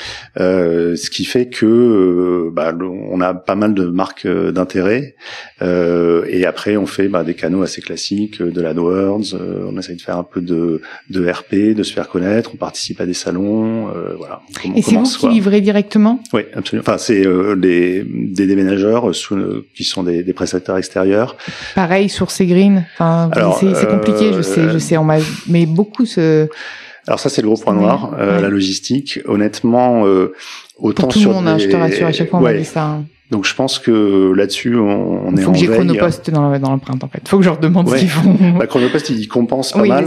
euh, 0.41 0.97
ce 0.97 1.11
qui 1.11 1.25
fait 1.25 1.49
que 1.49 2.51
bah, 2.53 2.75
on 2.81 3.21
a 3.21 3.35
pas 3.35 3.55
mal 3.55 3.75
de 3.75 3.85
marques 3.87 4.27
d'intérêt. 4.27 5.15
Euh, 5.63 6.25
et 6.29 6.47
après, 6.47 6.77
on 6.77 6.87
fait 6.87 7.09
bah, 7.09 7.25
des 7.25 7.35
canaux 7.35 7.63
assez 7.63 7.81
classiques, 7.83 8.41
euh, 8.41 8.51
de 8.51 8.61
l'AdWords. 8.61 9.35
euh, 9.35 9.67
on 9.69 9.77
essaye 9.79 9.97
de 9.97 10.01
faire 10.03 10.17
un 10.19 10.25
peu 10.25 10.41
de, 10.41 10.81
de 11.11 11.29
RP, 11.29 11.75
de 11.75 11.83
se 11.83 11.93
faire 11.93 12.09
connaître. 12.09 12.51
On 12.55 12.57
participe 12.57 13.01
à 13.01 13.07
des 13.07 13.15
salons. 13.15 13.89
euh, 13.89 14.15
voilà. 14.17 14.41
On 14.65 14.75
Et 14.75 14.83
c'est 14.83 14.95
vous 14.97 15.05
qui 15.05 15.29
livrez 15.29 15.61
directement? 15.61 16.21
Oui, 16.33 16.43
absolument. 16.55 16.85
Enfin, 16.87 16.99
c'est 16.99 17.18
euh, 17.27 17.57
des, 17.57 18.05
des 18.07 18.47
déménageurs 18.47 19.09
euh, 19.11 19.13
sous, 19.13 19.37
euh, 19.37 19.67
qui 19.75 19.85
sont 19.85 20.03
des, 20.03 20.23
des 20.23 20.33
prestataires 20.33 20.77
extérieurs. 20.77 21.37
Pareil, 21.75 22.09
source 22.09 22.41
et 22.41 22.47
green. 22.47 22.85
Enfin, 22.95 23.31
c'est 23.61 23.89
compliqué, 23.89 24.33
je 24.33 24.39
euh, 24.39 24.43
sais, 24.43 24.69
je 24.73 24.79
sais. 24.79 24.97
On 24.97 25.05
m'a, 25.05 25.19
mais 25.49 25.67
beaucoup 25.67 26.07
se. 26.07 26.49
Alors 27.07 27.21
ça, 27.21 27.29
c'est 27.31 27.41
le 27.43 27.49
gros 27.49 27.57
point 27.57 27.73
noir, 27.75 28.15
euh, 28.19 28.37
ouais. 28.37 28.43
la 28.43 28.49
logistique. 28.49 29.21
Honnêtement, 29.27 30.07
euh, 30.07 30.35
autant 30.77 31.05
Pour 31.05 31.13
tout 31.15 31.21
le 31.21 31.27
monde, 31.27 31.49
hein, 31.49 31.57
des- 31.57 31.65
je 31.65 31.69
te 31.71 31.77
rassure, 31.77 32.07
à 32.07 32.13
chaque 32.13 32.29
fois 32.31 32.41
on 32.41 32.43
Ouais. 32.43 32.59
dit 32.59 32.65
ça. 32.65 32.85
hein. 32.85 33.05
Donc 33.31 33.45
je 33.45 33.55
pense 33.55 33.79
que 33.79 34.33
là-dessus, 34.35 34.77
on, 34.77 35.27
on 35.29 35.33
Il 35.33 35.39
est 35.39 35.43
faut 35.43 35.51
en 35.51 35.53
que 35.53 35.59
j'ai 35.59 35.67
veille. 35.67 35.77
Chronopost 35.77 36.31
dans 36.31 36.51
le- 36.51 36.59
dans 36.59 36.71
l'empreinte 36.71 37.05
en 37.05 37.09
fait. 37.09 37.29
Faut 37.29 37.37
que 37.37 37.43
je 37.45 37.49
leur 37.51 37.59
demande 37.59 37.87
Ouais. 37.89 37.97
ce 37.99 38.01
qu'ils 38.01 38.09
font. 38.11 38.35
Bah, 38.59 38.67
Chronopost, 38.67 39.11
il 39.11 39.29
compense 39.29 39.73
pas 39.73 39.83
oui, 39.83 39.89
mal. 39.91 40.07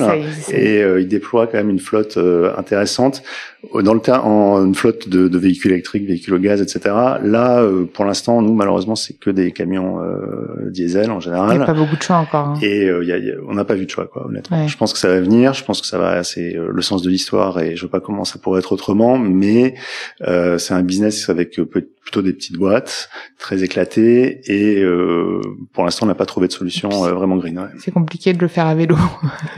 Et 0.52 0.82
euh, 0.82 1.00
il 1.02 1.08
déploie 1.08 1.46
quand 1.46 1.58
même 1.58 1.70
une 1.70 1.80
flotte 1.80 2.18
euh, 2.18 2.52
intéressante. 2.58 3.22
Dans 3.84 3.94
le 3.94 4.00
cas, 4.00 4.22
en 4.22 4.66
une 4.66 4.74
flotte 4.74 5.08
de, 5.08 5.28
de 5.28 5.38
véhicules 5.38 5.72
électriques, 5.72 6.08
véhicules 6.08 6.34
au 6.34 6.40
gaz, 6.40 6.62
etc. 6.64 6.80
Là, 7.24 7.62
euh, 7.62 7.86
pour 7.86 8.06
l'instant, 8.06 8.42
nous, 8.42 8.54
malheureusement, 8.56 8.96
c'est 8.96 9.14
que 9.20 9.30
des 9.30 9.52
camions 9.52 10.00
euh, 10.02 10.70
diesel 10.72 11.12
en 11.12 11.16
Il 11.16 11.18
n'y 11.18 11.24
général. 11.26 11.62
a 11.62 11.66
pas 11.66 11.74
beaucoup 11.76 11.96
de 11.96 12.02
choix 12.02 12.16
encore. 12.16 12.48
hein. 12.48 12.60
Et 12.64 12.90
euh, 12.90 13.04
y 13.06 13.12
a- 13.12 13.20
y 13.20 13.30
a- 13.30 13.36
on 13.48 13.54
n'a 13.54 13.64
pas 13.66 13.76
vu 13.76 13.86
de 13.86 13.92
choix, 13.92 14.08
quoi, 14.08 14.26
honnêtement. 14.26 14.64
Ouais. 14.64 14.68
Je 14.68 14.76
pense 14.78 14.94
que 14.94 15.00
ça 15.00 15.10
va 15.10 15.22
venir. 15.22 15.54
Je 15.54 15.64
pense 15.64 15.80
que 15.80 15.86
ça 15.86 16.00
va. 16.00 16.24
C'est 16.24 16.56
euh, 16.58 16.70
le 16.74 16.82
sens 16.82 17.04
de 17.04 17.10
l'histoire, 17.12 17.60
et 17.62 17.76
je 17.76 17.84
sais 17.84 17.88
pas 17.92 18.00
comment 18.00 18.26
ça 18.26 18.40
pourrait 18.40 18.60
être 18.60 18.72
autrement. 18.72 19.20
Mais 19.20 19.76
euh, 20.28 20.58
c'est 20.58 20.74
un 20.74 20.82
business 20.82 21.30
avec 21.30 21.60
euh, 21.60 21.66
peu- 21.66 21.88
plutôt 22.02 22.22
des 22.24 22.34
petites 22.34 22.58
boîtes, 22.58 23.10
très 23.38 23.64
éclatées, 23.64 24.42
et 24.46 24.82
euh, 24.82 25.40
pour 25.74 25.84
l'instant, 25.86 26.06
on 26.06 26.10
n'a 26.10 26.16
pas 26.16 26.26
trouvé 26.26 26.48
de 26.48 26.52
solution 26.52 26.90
euh, 27.06 27.12
vraiment 27.14 27.38
green. 27.38 27.60
Ouais. 27.60 27.66
C'est 27.80 27.92
compliqué 27.92 28.34
de 28.34 28.40
le 28.40 28.48
faire 28.48 28.66
à 28.66 28.74
vélo. 28.76 28.98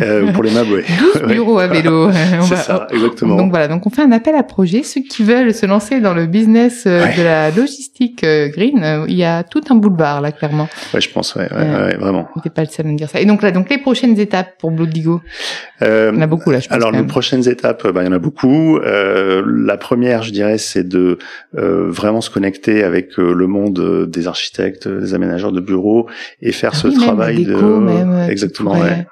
Euh, 0.01 0.31
pour 0.33 0.43
les 0.43 0.51
meubles, 0.51 0.73
ouais. 0.73 0.83
12 1.13 1.23
Ouais. 1.23 1.33
bureaux 1.33 1.59
à 1.59 1.67
vélo. 1.67 2.11
C'est 2.41 2.55
ça, 2.57 2.87
exactement. 2.91 3.37
Donc 3.37 3.49
voilà, 3.51 3.67
donc 3.69 3.87
on 3.87 3.89
fait 3.89 4.01
un 4.01 4.11
appel 4.11 4.35
à 4.35 4.43
projet. 4.43 4.83
Ceux 4.83 5.01
qui 5.01 5.23
veulent 5.23 5.53
se 5.53 5.65
lancer 5.65 6.01
dans 6.01 6.13
le 6.13 6.25
business 6.25 6.83
euh, 6.85 7.03
Ouais. 7.03 7.15
de 7.17 7.23
la 7.23 7.49
logistique 7.51 8.23
euh, 8.23 8.49
green, 8.49 8.83
euh, 8.83 9.05
il 9.07 9.15
y 9.15 9.23
a 9.23 9.43
tout 9.43 9.61
un 9.69 9.75
boulevard 9.75 10.19
là, 10.21 10.31
clairement. 10.31 10.67
Ouais, 10.93 11.01
je 11.01 11.09
pense, 11.09 11.35
ouais, 11.35 11.47
ouais, 11.51 11.95
vraiment. 11.97 12.27
T'es 12.43 12.49
pas 12.49 12.61
le 12.63 12.67
seul 12.69 12.85
à 12.87 12.89
me 12.89 12.97
dire 12.97 13.09
ça. 13.09 13.19
Et 13.21 13.25
donc 13.25 13.41
là, 13.41 13.51
donc 13.51 13.69
les 13.69 13.77
prochaines 13.77 14.19
étapes 14.19 14.57
pour 14.59 14.71
Blue 14.71 14.87
Digo, 14.87 15.21
Euh, 15.81 16.11
il 16.13 16.15
y 16.15 16.19
en 16.19 16.21
a 16.21 16.27
beaucoup 16.27 16.51
là, 16.51 16.59
je 16.59 16.67
pense. 16.67 16.75
Alors, 16.75 16.91
les 16.91 17.03
prochaines 17.03 17.47
étapes, 17.47 17.87
bah, 17.89 18.03
il 18.03 18.05
y 18.05 18.09
en 18.09 18.13
a 18.13 18.19
beaucoup. 18.19 18.77
Euh, 18.77 19.43
la 19.45 19.75
première, 19.77 20.23
je 20.23 20.31
dirais, 20.31 20.57
c'est 20.57 20.87
de 20.87 21.17
euh, 21.57 21.87
vraiment 21.89 22.21
se 22.21 22.29
connecter 22.33 22.83
avec 22.83 23.17
euh, 23.19 23.33
le 23.33 23.47
monde 23.47 23.79
euh, 23.79 24.05
des 24.05 24.27
architectes, 24.27 24.87
des 24.87 25.13
aménageurs 25.13 25.51
de 25.51 25.61
bureaux 25.61 26.07
et 26.41 26.51
faire 26.51 26.71
Ah 26.73 26.77
ce 26.77 26.87
oui, 26.87 26.95
travail 26.95 27.45
de 27.45 27.55
même, 27.55 28.29
exactement. 28.29 28.79
ouais. 28.79 29.05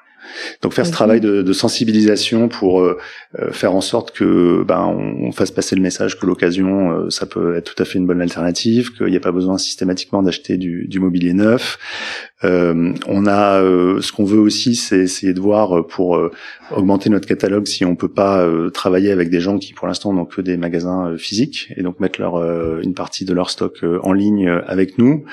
Donc 0.61 0.73
faire 0.73 0.85
ce 0.85 0.91
travail 0.91 1.19
de, 1.19 1.41
de 1.41 1.53
sensibilisation 1.53 2.47
pour 2.47 2.81
euh, 2.81 2.97
euh, 3.39 3.51
faire 3.51 3.73
en 3.75 3.81
sorte 3.81 4.11
que 4.11 4.63
ben 4.63 4.85
on, 4.85 5.27
on 5.27 5.31
fasse 5.31 5.51
passer 5.51 5.75
le 5.75 5.81
message 5.81 6.19
que 6.19 6.25
l'occasion 6.25 6.91
euh, 6.91 7.09
ça 7.09 7.25
peut 7.25 7.55
être 7.57 7.73
tout 7.73 7.81
à 7.81 7.85
fait 7.85 7.97
une 7.97 8.07
bonne 8.07 8.21
alternative, 8.21 8.93
qu'il 8.95 9.07
n'y 9.07 9.17
a 9.17 9.19
pas 9.19 9.31
besoin 9.33 9.57
systématiquement 9.57 10.23
d'acheter 10.23 10.57
du, 10.57 10.87
du 10.87 10.99
mobilier 10.99 11.33
neuf. 11.33 11.77
Euh, 12.43 12.93
on 13.07 13.27
a 13.27 13.61
euh, 13.61 14.01
ce 14.01 14.11
qu'on 14.11 14.23
veut 14.25 14.39
aussi, 14.39 14.75
c'est 14.75 14.99
essayer 14.99 15.33
de 15.33 15.39
voir 15.39 15.77
euh, 15.77 15.87
pour 15.87 16.15
euh, 16.15 16.31
augmenter 16.75 17.09
notre 17.09 17.27
catalogue 17.27 17.67
si 17.67 17.85
on 17.85 17.95
peut 17.95 18.07
pas 18.07 18.41
euh, 18.41 18.69
travailler 18.69 19.11
avec 19.11 19.29
des 19.29 19.39
gens 19.41 19.57
qui 19.59 19.73
pour 19.73 19.87
l'instant 19.87 20.11
n'ont 20.13 20.25
que 20.25 20.41
des 20.41 20.57
magasins 20.57 21.09
euh, 21.11 21.17
physiques 21.17 21.71
et 21.77 21.83
donc 21.83 21.99
mettre 21.99 22.19
leur 22.19 22.35
euh, 22.35 22.79
une 22.83 22.93
partie 22.95 23.25
de 23.25 23.33
leur 23.33 23.49
stock 23.49 23.77
euh, 23.83 23.99
en 24.03 24.13
ligne 24.13 24.47
euh, 24.47 24.61
avec 24.67 24.97
nous. 24.97 25.23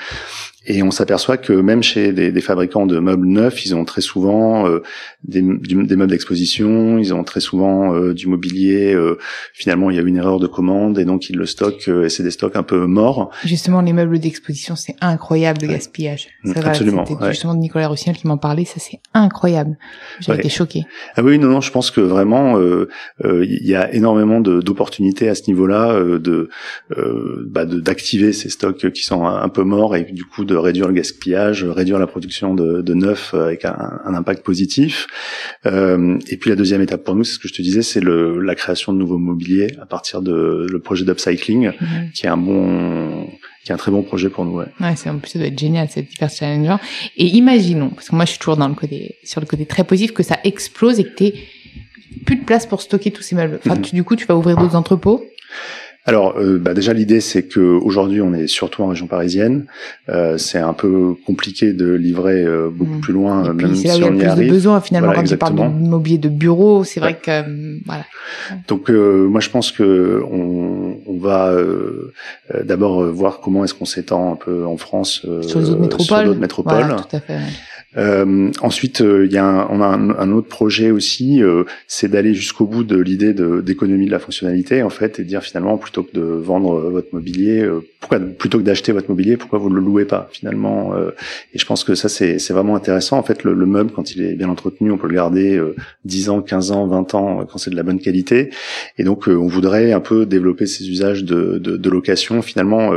Et 0.67 0.83
on 0.83 0.91
s'aperçoit 0.91 1.37
que 1.37 1.53
même 1.53 1.81
chez 1.81 2.11
des, 2.11 2.31
des 2.31 2.41
fabricants 2.41 2.85
de 2.85 2.99
meubles 2.99 3.25
neufs, 3.25 3.65
ils 3.65 3.73
ont 3.75 3.85
très 3.85 4.01
souvent 4.01 4.67
euh, 4.67 4.83
des, 5.23 5.41
du- 5.41 5.83
des 5.87 5.95
meubles 5.95 6.11
d'exposition, 6.11 6.99
ils 6.99 7.11
ont 7.13 7.23
très 7.23 7.39
souvent 7.39 7.95
euh, 7.95 8.13
du 8.13 8.27
mobilier. 8.27 8.93
euh, 8.93 9.17
finalement, 9.53 9.89
il 9.89 9.95
y 9.95 9.99
a 9.99 10.03
une 10.03 10.17
erreur 10.17 10.39
de 10.39 10.45
commande 10.47 10.99
et 10.99 11.05
donc 11.05 11.29
ils 11.29 11.37
le 11.37 11.45
stockent 11.47 11.87
euh, 11.87 12.05
et 12.05 12.09
c'est 12.09 12.23
des 12.23 12.29
stocks 12.29 12.55
un 12.57 12.61
peu 12.63 12.85
morts. 12.85 13.31
Justement, 13.45 13.81
les 13.81 13.93
meubles 13.93 14.19
d'exposition, 14.19 14.75
c'est 14.75 14.95
incroyable 15.01 15.61
le 15.63 15.69
gaspillage. 15.69 16.27
Ça 16.45 16.51
absolument, 16.67 16.98
C'était 17.05 17.23
ouais. 17.23 17.29
justement 17.31 17.55
Nicolas 17.55 17.87
Rossignol 17.87 18.15
qui 18.17 18.27
m'en 18.27 18.37
parlait. 18.37 18.65
Ça, 18.65 18.79
c'est 18.79 18.99
incroyable. 19.13 19.77
J'ai 20.19 20.31
Ouais. 20.31 20.37
été 20.39 20.49
choquée. 20.49 20.85
Ah 21.15 21.23
oui, 21.23 21.39
non, 21.39 21.47
non, 21.47 21.61
je 21.61 21.71
pense 21.71 21.91
que 21.91 22.01
vraiment, 22.01 22.57
euh, 22.59 22.87
euh, 23.25 23.45
il 23.45 23.65
y 23.67 23.75
a 23.75 23.93
énormément 23.93 24.41
d'opportunités 24.41 25.29
à 25.29 25.35
ce 25.35 25.43
niveau-là, 25.47 25.91
euh, 25.91 26.19
de 26.19 26.49
euh, 26.97 27.45
bah, 27.47 27.65
d'activer 27.65 28.33
ces 28.33 28.49
stocks 28.49 28.91
qui 28.91 29.03
sont 29.03 29.25
un, 29.25 29.41
un 29.41 29.49
peu 29.49 29.63
morts 29.63 29.95
et 29.95 30.03
du 30.03 30.25
coup 30.25 30.45
de 30.45 30.55
réduire 30.55 30.87
le 30.87 30.93
gaspillage, 30.93 31.63
réduire 31.63 31.99
la 31.99 32.07
production 32.07 32.53
de, 32.55 32.81
de 32.81 32.93
neuf 32.93 33.33
avec 33.33 33.65
un, 33.65 33.99
un 34.05 34.13
impact 34.13 34.43
positif. 34.43 35.07
Euh, 35.65 36.17
et 36.29 36.37
puis 36.37 36.49
la 36.49 36.55
deuxième 36.55 36.81
étape 36.81 37.03
pour 37.03 37.15
nous, 37.15 37.23
c'est 37.23 37.33
ce 37.33 37.39
que 37.39 37.47
je 37.47 37.53
te 37.53 37.61
disais, 37.61 37.81
c'est 37.81 38.01
la 38.03 38.55
création 38.55 38.93
de 38.93 38.97
nouveaux 38.97 39.17
mobiliers 39.17 39.67
à 39.81 39.85
partir 39.85 40.21
de 40.21 40.67
le 40.69 40.79
projet 40.79 41.05
d'upcycling, 41.05 41.71
qui 42.13 42.25
est 42.25 42.29
un 42.29 42.37
bon, 42.37 43.27
qui 43.63 43.71
est 43.71 43.73
un 43.73 43.77
très 43.77 43.91
bon 43.91 44.01
projet 44.03 44.29
pour 44.29 44.45
nous. 44.45 44.57
Ouais. 44.57 44.65
Ouais, 44.79 44.95
c'est 44.95 45.09
en 45.09 45.17
plus 45.19 45.31
ça 45.31 45.39
doit 45.39 45.47
être 45.47 45.59
génial, 45.59 45.87
c'est 45.89 46.01
hyper 46.01 46.29
challengeant. 46.29 46.79
Et 47.17 47.25
imaginons, 47.27 47.89
parce 47.89 48.09
que 48.09 48.15
moi 48.15 48.25
je 48.25 48.31
suis 48.31 48.39
toujours 48.39 48.57
dans 48.57 48.67
le 48.67 48.75
côté, 48.75 49.17
sur 49.23 49.41
le 49.41 49.47
côté 49.47 49.65
très 49.65 49.83
positif, 49.83 50.13
que 50.13 50.23
ça 50.23 50.37
explose 50.43 50.99
et 50.99 51.03
que 51.03 51.09
t'aies 51.15 51.33
plus 52.25 52.37
de 52.37 52.43
place 52.43 52.65
pour 52.65 52.81
stocker 52.81 53.11
tous 53.11 53.21
ces 53.21 53.35
meubles. 53.35 53.59
Enfin, 53.65 53.75
Mhm. 53.75 53.81
tu- 53.81 53.95
du 53.95 54.03
coup, 54.03 54.15
tu 54.15 54.25
vas 54.25 54.35
ouvrir 54.35 54.57
d'autres 54.57 54.75
entrepôts. 54.75 55.23
Alors, 56.09 56.37
euh, 56.37 56.57
bah 56.59 56.73
déjà 56.73 56.91
l'idée 56.93 57.21
c'est 57.21 57.43
que 57.43 57.59
aujourd'hui 57.59 58.21
on 58.21 58.33
est 58.33 58.47
surtout 58.47 58.83
en 58.83 58.87
région 58.87 59.07
parisienne. 59.07 59.65
Euh, 60.09 60.37
c'est 60.37 60.57
un 60.57 60.73
peu 60.73 61.13
compliqué 61.25 61.71
de 61.73 61.91
livrer 61.93 62.43
euh, 62.43 62.69
beaucoup 62.69 62.95
Mm. 62.95 63.01
plus 63.01 63.13
loin, 63.13 63.45
euh, 63.47 63.53
même 63.53 63.75
si 63.75 63.87
là 63.87 63.93
où 63.93 63.97
il 63.97 64.01
y 64.01 64.03
a 64.05 64.07
on 64.07 64.11
le 64.11 64.17
y 64.17 64.35
plus 64.35 64.45
de 64.45 64.49
besoins 64.49 64.81
finalement 64.81 65.07
Voilà, 65.07 65.21
quand 65.21 65.27
tu 65.27 65.33
exactement. 65.33 65.61
parles 65.69 65.77
d'immobilier 65.81 66.17
de 66.17 66.29
bureau. 66.29 66.83
C'est 66.83 66.99
vrai 66.99 67.15
que 67.15 67.29
euh, 67.31 67.77
voilà. 67.85 68.05
Donc 68.67 68.89
euh, 68.89 69.27
moi 69.27 69.39
je 69.39 69.49
pense 69.49 69.71
que 69.71 70.21
on, 70.31 70.97
on 71.05 71.17
va 71.17 71.53
d'abord 72.63 73.03
voir 73.05 73.39
comment 73.39 73.63
est-ce 73.63 73.73
qu'on 73.73 73.85
s'étend 73.85 74.33
un 74.33 74.35
peu 74.35 74.65
en 74.65 74.77
France 74.77 75.21
euh, 75.25 75.41
Sur 75.43 75.59
les 75.59 75.69
autres 75.69 75.81
métropoles. 75.81 76.05
sur 76.17 76.25
d'autres 76.25 76.39
métropoles. 76.39 76.73
Voilà, 76.85 76.95
tout 77.09 77.15
à 77.15 77.19
fait. 77.19 77.33
ouais. 77.33 77.39
Euh, 77.97 78.51
ensuite, 78.61 79.01
euh, 79.01 79.25
il 79.25 79.31
y 79.31 79.37
a 79.37 79.45
un, 79.45 79.67
on 79.69 79.81
a 79.81 79.87
un, 79.87 80.09
un 80.11 80.31
autre 80.31 80.47
projet 80.47 80.91
aussi, 80.91 81.41
euh, 81.41 81.63
c'est 81.87 82.07
d'aller 82.07 82.35
jusqu'au 82.35 82.65
bout 82.65 82.83
de 82.83 82.97
l'idée 82.97 83.33
d'économie 83.33 84.05
de 84.05 84.11
la 84.11 84.19
fonctionnalité 84.19 84.83
en 84.83 84.89
fait, 84.89 85.19
et 85.19 85.23
dire 85.23 85.41
finalement 85.41 85.77
plutôt 85.77 86.03
que 86.03 86.13
de 86.13 86.21
vendre 86.21 86.73
euh, 86.75 86.89
votre 86.91 87.07
mobilier, 87.13 87.67
pourquoi 87.99 88.19
plutôt 88.19 88.59
que 88.59 88.63
d'acheter 88.63 88.91
votre 88.91 89.09
mobilier, 89.09 89.37
pourquoi 89.37 89.59
vous 89.59 89.69
ne 89.69 89.75
le 89.75 89.81
louez 89.81 90.05
pas 90.05 90.29
finalement 90.31 90.93
Et 91.53 91.59
je 91.59 91.65
pense 91.65 91.83
que 91.83 91.95
ça 91.95 92.09
c'est 92.09 92.37
vraiment 92.49 92.75
intéressant. 92.75 93.17
En 93.17 93.23
fait, 93.23 93.43
le, 93.43 93.53
le 93.53 93.65
meuble 93.65 93.91
quand 93.91 94.15
il 94.15 94.21
est 94.21 94.35
bien 94.35 94.49
entretenu, 94.49 94.91
on 94.91 94.97
peut 94.97 95.07
le 95.07 95.15
garder 95.15 95.57
euh, 95.57 95.75
10 96.05 96.29
ans, 96.29 96.41
15 96.41 96.71
ans, 96.71 96.87
20 96.87 97.13
ans 97.15 97.45
quand 97.51 97.57
c'est 97.57 97.71
de 97.71 97.75
la 97.75 97.83
bonne 97.83 97.99
qualité. 97.99 98.51
Et 98.97 99.03
donc, 99.03 99.27
on 99.27 99.47
voudrait 99.47 99.91
un 99.91 99.99
peu 99.99 100.25
développer 100.25 100.65
ces 100.65 100.89
usages 100.89 101.23
de, 101.23 101.57
de, 101.57 101.77
de 101.77 101.89
location. 101.89 102.41
Finalement, 102.41 102.91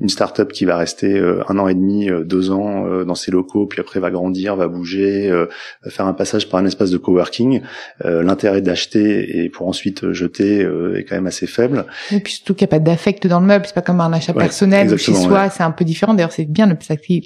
une 0.00 0.08
start-up 0.08 0.52
qui 0.52 0.64
va 0.64 0.76
rester 0.76 1.18
un 1.48 1.58
an 1.58 1.68
et 1.68 1.74
demi, 1.74 2.08
deux 2.24 2.50
ans 2.50 3.04
dans 3.04 3.14
ses 3.14 3.30
locaux, 3.30 3.66
puis 3.66 3.80
après 3.80 4.00
va 4.00 4.10
grandir, 4.10 4.33
va 4.56 4.68
bouger, 4.68 5.30
euh, 5.30 5.46
faire 5.88 6.06
un 6.06 6.12
passage 6.12 6.48
par 6.48 6.60
un 6.60 6.66
espace 6.66 6.90
de 6.90 6.98
coworking. 6.98 7.60
Euh, 8.04 8.22
L'intérêt 8.22 8.60
d'acheter 8.62 9.44
et 9.44 9.48
pour 9.48 9.68
ensuite 9.68 10.12
jeter 10.12 10.62
euh, 10.62 10.96
est 10.98 11.04
quand 11.04 11.14
même 11.14 11.26
assez 11.26 11.46
faible. 11.46 11.84
Et 12.12 12.20
puis 12.20 12.34
surtout 12.34 12.54
qu'il 12.54 12.64
n'y 12.66 12.70
a 12.70 12.76
pas 12.76 12.78
d'affect 12.78 13.26
dans 13.26 13.40
le 13.40 13.46
meuble, 13.46 13.64
c'est 13.66 13.74
pas 13.74 13.82
comme 13.82 14.00
un 14.00 14.12
achat 14.12 14.32
Ouais, 14.32 14.42
personnel 14.42 14.92
ou 14.92 14.96
chez 14.98 15.14
soi, 15.14 15.44
ouais. 15.44 15.48
c'est 15.50 15.62
un 15.62 15.70
peu 15.70 15.84
différent. 15.84 16.14
D'ailleurs, 16.14 16.32
c'est 16.32 16.44
bien 16.44 16.66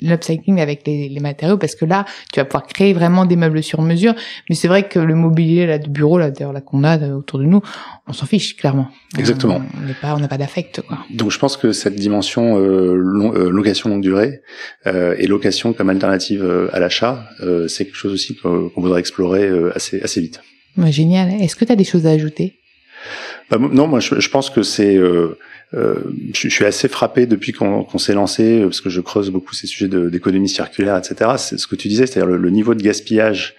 l'upcycling 0.03 0.61
avec 0.61 0.87
les, 0.87 1.09
les 1.09 1.21
matériaux 1.21 1.57
parce 1.59 1.75
que 1.75 1.85
là, 1.85 2.05
tu 2.33 2.41
vas 2.41 2.45
pouvoir 2.45 2.67
créer 2.67 2.93
vraiment 2.93 3.25
des 3.25 3.37
meubles 3.37 3.63
sur 3.63 3.81
mesure. 3.83 4.15
Mais 4.49 4.55
c'est 4.55 4.69
vrai 4.69 4.89
que 4.89 4.99
le 4.99 5.15
mobilier 5.15 5.67
là 5.67 5.79
de 5.79 5.89
bureau 5.89 6.19
là, 6.19 6.31
d'ailleurs 6.31 6.53
là 6.53 6.61
qu'on 6.61 6.85
a 6.85 6.99
euh, 6.99 7.13
autour 7.15 7.39
de 7.39 7.45
nous, 7.45 7.61
on 8.07 8.13
s'en 8.13 8.27
fiche 8.27 8.57
clairement. 8.57 8.89
Exactement. 9.19 9.63
On 9.83 9.87
n'est 9.87 9.95
pas, 9.95 10.15
on 10.15 10.19
n'a 10.21 10.29
pas 10.29 10.39
d'affect. 10.39 10.83
Donc 11.11 11.31
je 11.31 11.39
pense 11.39 11.57
que 11.57 11.73
cette 11.73 11.95
dimension 11.95 12.59
euh, 12.59 12.95
long- 12.95 13.33
euh, 13.35 13.51
location 13.51 13.89
longue 13.91 14.03
durée 14.03 14.41
euh, 14.87 15.15
et 15.19 15.27
location 15.27 15.73
comme 15.73 15.89
alternative 15.91 16.43
euh, 16.45 16.69
à 16.73 16.81
l'achat, 16.81 16.98
euh, 17.41 17.69
c'est 17.69 17.85
quelque 17.85 17.97
chose 17.97 18.13
aussi 18.13 18.37
qu'on 18.37 18.71
voudrait 18.77 19.01
explorer 19.01 19.47
euh, 19.47 19.75
assez 19.75 20.01
assez 20.01 20.21
vite. 20.21 20.41
Ouais, 20.77 20.93
génial. 20.93 21.41
Est-ce 21.41 21.57
que 21.57 21.65
tu 21.65 21.73
as 21.73 21.77
des 21.77 21.85
choses 21.85 22.07
à 22.07 22.11
ajouter? 22.11 22.55
Bah, 23.51 23.59
non, 23.59 23.87
moi 23.87 24.01
je, 24.01 24.21
je 24.21 24.31
pense 24.31 24.51
que 24.51 24.63
c'est. 24.63 24.97
Euh, 24.97 25.39
euh, 25.75 25.97
je, 26.35 26.49
je 26.49 26.55
suis 26.55 26.65
assez 26.65 26.89
frappé 26.89 27.27
depuis 27.27 27.53
qu'on 27.53 27.99
s'est 27.99 28.15
lancé, 28.15 28.61
parce 28.63 28.81
que 28.81 28.89
je 28.89 29.01
creuse 29.03 29.31
beaucoup 29.31 29.55
ces 29.55 29.67
sujets 29.67 29.89
d'économie 29.89 30.49
circulaire, 30.49 30.97
etc. 30.97 31.33
C'est 31.37 31.59
ce 31.59 31.67
que 31.67 31.77
tu 31.77 31.89
disais, 31.89 32.07
c'est-à-dire 32.07 32.31
le, 32.31 32.39
le 32.39 32.51
niveau 32.51 32.75
de 32.75 32.83
gaspillage 32.83 33.55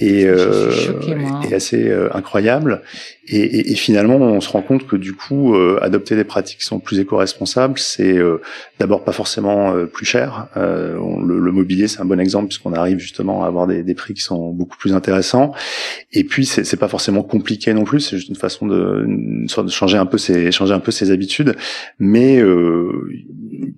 est, 0.00 0.24
euh, 0.24 0.70
choquée, 0.70 1.14
assez 1.54 1.92
incroyable. 2.12 2.82
Et, 3.26 3.38
et, 3.38 3.72
et 3.72 3.74
finalement, 3.74 4.16
on 4.16 4.40
se 4.40 4.48
rend 4.50 4.60
compte 4.62 4.86
que 4.86 4.96
du 4.96 5.14
coup, 5.14 5.54
euh, 5.54 5.78
adopter 5.80 6.14
des 6.14 6.24
pratiques 6.24 6.58
qui 6.58 6.64
sont 6.64 6.78
plus 6.78 6.98
éco-responsables, 7.00 7.78
c'est 7.78 8.16
euh, 8.18 8.42
d'abord 8.78 9.02
pas 9.04 9.12
forcément 9.12 9.74
euh, 9.74 9.86
plus 9.86 10.04
cher. 10.04 10.48
Euh, 10.56 10.96
on- 10.98 11.22
le, 11.22 11.38
le 11.38 11.52
mobilier, 11.52 11.88
c'est 11.88 12.00
un 12.00 12.04
bon 12.04 12.20
exemple 12.20 12.48
puisqu'on 12.48 12.74
arrive 12.74 12.98
justement 12.98 13.44
à 13.44 13.46
avoir 13.46 13.66
des, 13.66 13.82
des 13.82 13.94
prix 13.94 14.12
qui 14.14 14.20
sont 14.22 14.50
beaucoup 14.50 14.76
plus 14.76 14.92
intéressants. 14.92 15.52
Et 16.12 16.24
puis, 16.24 16.44
c'est 16.44 16.76
pas 16.76 16.88
forcément 16.88 17.22
compliqué 17.22 17.72
non 17.72 17.84
plus. 17.84 18.00
C'est 18.00 18.16
juste 18.16 18.28
une 18.28 18.36
façon 18.36 18.66
de, 18.66 19.04
une 19.06 19.46
de 19.46 19.68
changer 19.70 19.96
un 19.96 20.06
peu 20.06 20.18
ses 20.18 20.52
changer 20.52 20.74
un 20.74 20.80
peu 20.80 20.90
ses 20.92 21.10
habitudes. 21.10 21.54
Mais 21.98 22.38
euh, 22.40 23.08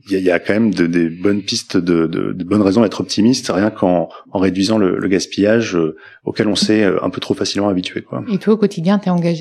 il 0.08 0.12
y, 0.12 0.16
a, 0.16 0.18
y 0.18 0.30
a 0.30 0.38
quand 0.40 0.54
même 0.54 0.74
de- 0.74 0.86
des 0.86 1.08
bonnes 1.08 1.42
pistes, 1.42 1.76
de, 1.76 2.06
de, 2.06 2.32
de 2.32 2.44
bonnes 2.44 2.62
raisons 2.62 2.82
d'être 2.82 3.00
optimiste, 3.00 3.50
rien 3.54 3.70
qu'en 3.70 4.08
en 4.32 4.38
réduisant 4.38 4.78
le, 4.78 4.98
le 4.98 5.08
gaspillage 5.08 5.76
euh, 5.76 5.96
auquel 6.24 6.48
on 6.48 6.56
s'est 6.56 6.82
un 6.84 7.10
peu 7.10 7.20
trop 7.20 7.34
facilement 7.34 7.68
habitué. 7.68 8.02
Quoi. 8.02 8.24
Et 8.32 8.38
toi 8.38 8.54
au 8.54 8.56
quotidien, 8.56 8.98
t'es 8.98 9.10
engagé 9.10 9.35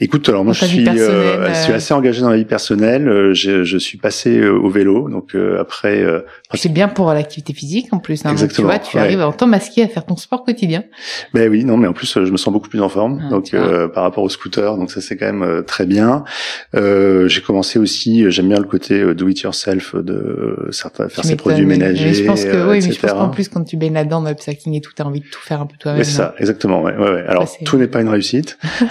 Écoute, 0.00 0.28
alors 0.28 0.44
moi 0.44 0.52
Dans 0.52 0.66
je 0.66 0.72
suis, 0.72 0.88
euh, 0.88 1.48
je 1.48 1.54
suis 1.60 1.72
euh. 1.72 1.76
assez 1.76 1.92
engagé 1.94 2.20
dans 2.20 2.30
la 2.30 2.36
vie 2.36 2.44
personnelle. 2.44 3.08
Euh, 3.08 3.34
Je, 3.34 3.64
je 3.64 3.78
suis 3.78 3.98
passé 3.98 4.38
euh, 4.38 4.52
au 4.52 4.68
vélo, 4.70 5.08
donc 5.08 5.34
euh, 5.34 5.60
après. 5.60 6.00
euh, 6.02 6.20
C'est 6.54 6.72
bien 6.72 6.88
pour 6.88 7.12
l'activité 7.12 7.52
physique 7.52 7.88
en 7.92 7.98
plus. 7.98 8.20
Hein. 8.24 8.30
Donc, 8.30 8.32
Exactement, 8.34 8.68
tu 8.68 8.74
vois, 8.76 8.78
tu 8.78 8.96
ouais. 8.96 9.02
arrives 9.02 9.20
en 9.20 9.32
temps 9.32 9.46
masqué 9.46 9.82
à 9.82 9.88
faire 9.88 10.06
ton 10.06 10.16
sport 10.16 10.44
quotidien. 10.44 10.84
Ben 11.34 11.50
oui, 11.50 11.64
non, 11.64 11.76
mais 11.76 11.88
en 11.88 11.92
plus 11.92 12.16
euh, 12.16 12.24
je 12.26 12.30
me 12.32 12.36
sens 12.36 12.52
beaucoup 12.52 12.68
plus 12.68 12.80
en 12.80 12.88
forme, 12.88 13.22
Ah, 13.26 13.30
donc 13.30 13.54
euh, 13.54 13.88
par 13.88 14.04
rapport 14.04 14.22
au 14.24 14.28
scooter, 14.28 14.76
donc 14.76 14.90
ça 14.90 15.00
c'est 15.00 15.16
quand 15.16 15.26
même 15.26 15.42
euh, 15.42 15.62
très 15.62 15.86
bien. 15.86 16.24
Euh, 16.76 17.26
J'ai 17.28 17.40
commencé 17.40 17.78
aussi, 17.78 18.24
euh, 18.24 18.30
j'aime 18.30 18.48
bien 18.48 18.58
le 18.58 18.64
côté 18.64 19.00
euh, 19.00 19.14
do 19.14 19.28
it 19.28 19.40
yourself 19.40 19.94
de 19.96 20.12
euh, 20.12 20.68
certains 20.70 21.08
faire 21.08 21.22
Tu 21.22 21.28
ses 21.28 21.36
produits 21.36 21.66
ménagers, 21.66 22.04
Mais 22.06 22.14
je 22.14 22.24
pense 22.24 22.44
que 22.44 22.48
euh, 22.50 22.70
oui, 22.70 22.80
mais 22.84 22.92
je 22.92 23.00
pense 23.00 23.12
qu'en 23.12 23.28
plus 23.30 23.48
quand 23.48 23.64
tu 23.64 23.76
baignes 23.76 23.94
là-dedans 23.94 24.22
dans 24.22 24.28
et 24.30 24.80
tout, 24.80 24.92
t'as 24.94 25.04
envie 25.04 25.20
de 25.20 25.26
tout 25.26 25.40
faire 25.40 25.60
un 25.60 25.66
peu 25.66 25.76
toi-même. 25.78 26.04
C'est 26.04 26.12
ça, 26.12 26.34
exactement. 26.38 26.82
Ouais, 26.82 26.94
ouais, 26.96 27.10
ouais. 27.10 27.24
Alors 27.26 27.46
tout 27.64 27.76
n'est 27.76 27.86
pas 27.88 28.00
une 28.00 28.08
réussite 28.08 28.58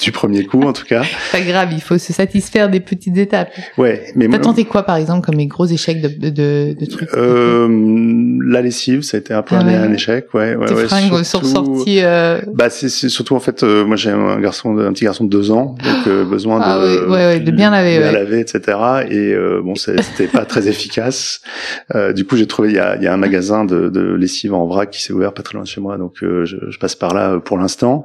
du 0.00 0.12
premier 0.12 0.44
coup, 0.44 0.62
en 0.62 0.72
tout 0.72 0.84
cas. 0.84 1.02
Pas 1.32 1.40
grave, 1.40 1.68
il 1.72 1.80
faut 1.80 1.98
se 1.98 2.12
satisfaire 2.12 2.68
des 2.68 2.80
petites 2.80 3.16
étapes. 3.16 3.50
Ouais, 3.78 4.12
mais 4.14 4.28
T'as 4.28 4.38
tenté 4.38 4.64
quoi 4.64 4.82
par 4.82 4.96
exemple 4.96 5.24
comme 5.24 5.36
les 5.38 5.46
gros 5.46 5.66
échecs 5.66 6.00
de 6.00 6.08
de, 6.30 6.74
de, 6.78 6.86
trucs 6.86 7.08
euh, 7.14 7.68
la 8.44 8.62
lessive, 8.62 9.02
ça 9.02 9.16
a 9.16 9.20
été 9.20 9.32
un 9.34 9.42
peu 9.42 9.54
Ah 9.58 9.60
un, 9.60 9.66
ouais. 9.66 9.74
un 9.74 9.92
échec, 9.92 10.32
ouais, 10.34 10.54
ouais, 10.56 10.66
Tes 10.66 10.74
ouais, 10.74 10.84
fringues 10.86 11.22
sont 11.22 11.42
sorties. 11.42 12.00
Euh... 12.02 12.40
Bah 12.54 12.70
c'est 12.70 12.88
surtout 12.88 13.34
en 13.34 13.40
fait 13.40 13.62
euh, 13.62 13.84
moi 13.84 13.96
j'ai 13.96 14.10
un 14.10 14.38
garçon 14.40 14.76
un 14.78 14.92
petit 14.92 15.04
garçon 15.04 15.24
de 15.24 15.30
deux 15.30 15.50
ans 15.50 15.74
donc 15.82 15.96
euh, 16.06 16.24
besoin 16.24 16.60
Ah 16.62 16.78
de 16.78 16.84
oui, 17.06 17.10
ouais, 17.12 17.26
ouais, 17.26 17.40
de 17.40 17.50
bien 17.50 17.70
laver, 17.70 17.98
bien 17.98 18.12
laver 18.12 18.40
etc 18.40 18.60
et 19.08 19.32
euh, 19.32 19.60
bon 19.62 19.74
c'était 19.74 20.26
pas 20.26 20.44
très 20.44 20.68
efficace 20.68 21.40
Euh, 21.94 22.12
du 22.12 22.24
coup 22.24 22.36
j'ai 22.36 22.46
trouvé 22.46 22.70
il 22.70 22.74
y 22.74 22.78
a, 22.78 22.96
il 22.96 23.02
y 23.02 23.06
a 23.06 23.12
un 23.12 23.16
magasin 23.16 23.64
de, 23.64 23.88
de 23.88 24.00
lessive 24.14 24.54
en 24.54 24.66
vrac 24.66 24.90
qui 24.90 25.02
s'est 25.02 25.12
ouvert 25.12 25.32
pas 25.32 25.42
très 25.42 25.54
loin 25.54 25.62
de 25.62 25.68
chez 25.68 25.80
moi 25.80 25.96
donc 25.98 26.22
euh, 26.22 26.44
je, 26.44 26.56
je 26.68 26.78
passe 26.78 26.94
par 26.94 27.14
là 27.14 27.38
pour 27.38 27.58
l'instant 27.58 28.04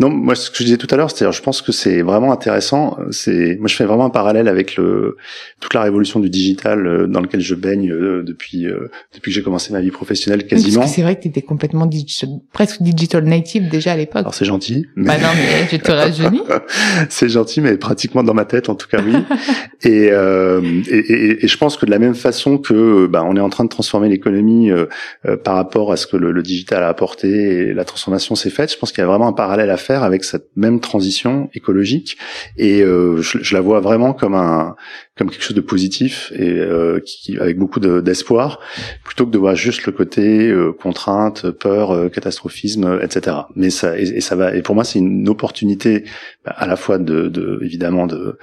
non 0.00 0.08
moi 0.10 0.34
ce 0.34 0.50
que 0.50 0.56
je 0.58 0.64
disais 0.64 0.76
tout 0.76 0.88
à 0.90 0.96
l'heure 0.96 1.10
c'est-à-dire 1.20 1.36
je 1.36 1.42
pense 1.42 1.60
que 1.62 1.72
c'est 1.72 2.02
vraiment 2.02 2.32
intéressant 2.32 2.96
c'est 3.10 3.56
moi 3.58 3.68
je 3.68 3.76
fais 3.76 3.84
vraiment 3.84 4.06
un 4.06 4.10
parallèle 4.10 4.48
avec 4.48 4.76
le 4.76 5.16
toute 5.60 5.74
la 5.74 5.82
révolution 5.82 6.18
du 6.20 6.30
digital 6.30 6.86
euh, 6.86 7.06
dans 7.06 7.20
lequel 7.20 7.40
je 7.40 7.54
baigne 7.54 7.90
euh, 7.92 8.22
depuis 8.22 8.66
euh, 8.66 8.90
depuis 9.14 9.30
que 9.30 9.34
j'ai 9.34 9.42
commencé 9.42 9.72
ma 9.72 9.80
vie 9.80 9.90
professionnelle 9.90 10.46
Parce 10.48 10.62
quasiment 10.62 10.82
que 10.84 10.88
c'est 10.88 11.02
vrai 11.02 11.16
que 11.16 11.22
t'étais 11.24 11.42
complètement 11.42 11.86
digital, 11.86 12.30
presque 12.52 12.80
digital 12.82 13.24
native 13.24 13.68
déjà 13.68 13.92
à 13.92 13.96
l'époque. 13.96 14.20
alors 14.20 14.34
c'est 14.34 14.44
gentil 14.46 14.86
mais... 14.96 15.06
Bah 15.08 15.18
non, 15.18 15.28
mais 15.36 15.68
je 15.70 15.76
te 15.76 15.90
rajeunis. 15.90 16.42
c'est 17.08 17.28
gentil, 17.28 17.60
mais 17.60 17.76
pratiquement 17.76 18.22
dans 18.22 18.34
ma 18.34 18.44
tête, 18.44 18.68
en 18.68 18.74
tout 18.74 18.86
cas, 18.88 19.00
oui. 19.04 19.12
et, 19.82 20.08
euh, 20.10 20.60
et, 20.88 20.98
et- 20.98 21.44
et 21.44 21.48
je 21.48 21.56
pense 21.58 21.76
que 21.76 21.86
de 21.86 21.90
la 21.90 21.98
même 21.98 22.14
façon 22.14 22.58
que 22.58 23.06
bah, 23.06 23.24
on 23.26 23.36
est 23.36 23.40
en 23.40 23.48
train 23.50 23.64
de 23.64 23.68
transformer 23.68 24.08
l'économie 24.08 24.70
euh, 24.70 24.86
euh, 25.26 25.36
par 25.36 25.54
rapport 25.56 25.92
à 25.92 25.96
ce 25.96 26.06
que 26.06 26.16
le, 26.16 26.30
le 26.32 26.42
digital 26.42 26.82
a 26.82 26.88
apporté 26.88 27.28
et 27.28 27.74
la 27.74 27.84
transformation 27.84 28.34
s'est 28.34 28.50
faite, 28.50 28.72
je 28.72 28.78
pense 28.78 28.92
qu'il 28.92 29.00
y 29.02 29.04
a 29.04 29.06
vraiment 29.06 29.26
un 29.28 29.32
parallèle 29.32 29.70
à 29.70 29.76
faire 29.76 30.02
avec 30.02 30.24
cette 30.24 30.48
même 30.56 30.80
transition 30.80 31.09
écologique. 31.54 32.16
Et 32.56 32.82
euh, 32.82 33.20
je, 33.20 33.54
la 33.54 33.60
vois 33.60 33.80
vraiment 33.80 34.12
comme 34.12 34.34
un 34.34 34.76
comme 35.16 35.28
quelque 35.30 35.42
chose 35.42 35.56
de 35.56 35.60
positif 35.60 36.32
et 36.34 36.48
euh, 36.48 36.98
qui, 37.04 37.36
avec 37.38 37.58
beaucoup 37.58 37.78
de- 37.78 38.00
d'espoir, 38.00 38.58
plutôt 39.04 39.26
que 39.26 39.30
de 39.30 39.36
voir 39.36 39.54
juste 39.54 39.84
le 39.84 39.92
côté 39.92 40.48
euh, 40.48 40.72
contrainte, 40.72 41.50
peur, 41.50 42.10
catastrophisme, 42.10 42.98
etc. 43.02 43.36
Mais 43.54 43.68
ça 43.68 43.98
et, 43.98 44.20
ça 44.20 44.36
va. 44.36 44.54
Et 44.54 44.62
pour 44.62 44.74
moi, 44.74 44.84
c'est 44.84 44.98
une 44.98 45.28
opportunité 45.28 46.04
à 46.46 46.66
la 46.66 46.76
fois 46.76 46.98
de, 46.98 47.28
de 47.28 47.60
évidemment 47.62 48.06
de 48.06 48.38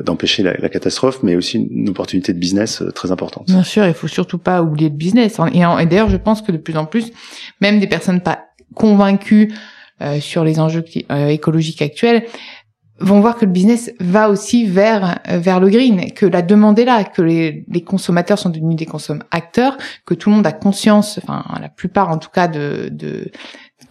d'empêcher 0.00 0.42
la, 0.42 0.68
catastrophe, 0.70 1.22
mais 1.22 1.36
aussi 1.36 1.58
une 1.58 1.90
opportunité 1.90 2.32
de 2.32 2.38
business 2.38 2.82
très 2.94 3.12
importante. 3.12 3.46
Bien 3.46 3.62
sûr, 3.62 3.86
il 3.86 3.92
faut 3.92 4.08
surtout 4.08 4.38
pas 4.38 4.62
oublier 4.62 4.88
le 4.88 4.96
business. 4.96 5.38
Et, 5.52 5.58
d'ailleurs, 5.58 6.08
je 6.08 6.16
pense 6.16 6.40
que 6.40 6.52
de 6.52 6.56
plus 6.56 6.76
en 6.76 6.86
plus, 6.86 7.10
même 7.60 7.80
des 7.80 7.86
personnes 7.86 8.22
pas 8.22 8.46
convaincues 8.74 9.52
sur 10.20 10.44
les 10.44 10.60
enjeux 10.60 10.84
euh, 11.10 11.28
écologiques 11.28 11.82
actuels 11.82 12.24
vont 13.00 13.20
voir 13.20 13.36
que 13.36 13.44
le 13.44 13.50
business 13.50 13.92
va 14.00 14.30
aussi 14.30 14.66
vers 14.66 15.18
euh, 15.28 15.38
vers 15.38 15.60
le 15.60 15.68
green, 15.68 16.12
que 16.12 16.26
la 16.26 16.42
demande 16.42 16.78
est 16.78 16.84
là, 16.84 17.02
que 17.04 17.22
les, 17.22 17.64
les 17.68 17.82
consommateurs 17.82 18.38
sont 18.38 18.50
devenus 18.50 18.76
des 18.76 18.86
consommateurs, 18.86 19.76
que 20.06 20.14
tout 20.14 20.30
le 20.30 20.36
monde 20.36 20.46
a 20.46 20.52
conscience, 20.52 21.18
enfin 21.22 21.44
la 21.60 21.68
plupart 21.68 22.10
en 22.10 22.18
tout 22.18 22.30
cas 22.30 22.46
de, 22.46 22.88
de 22.92 23.30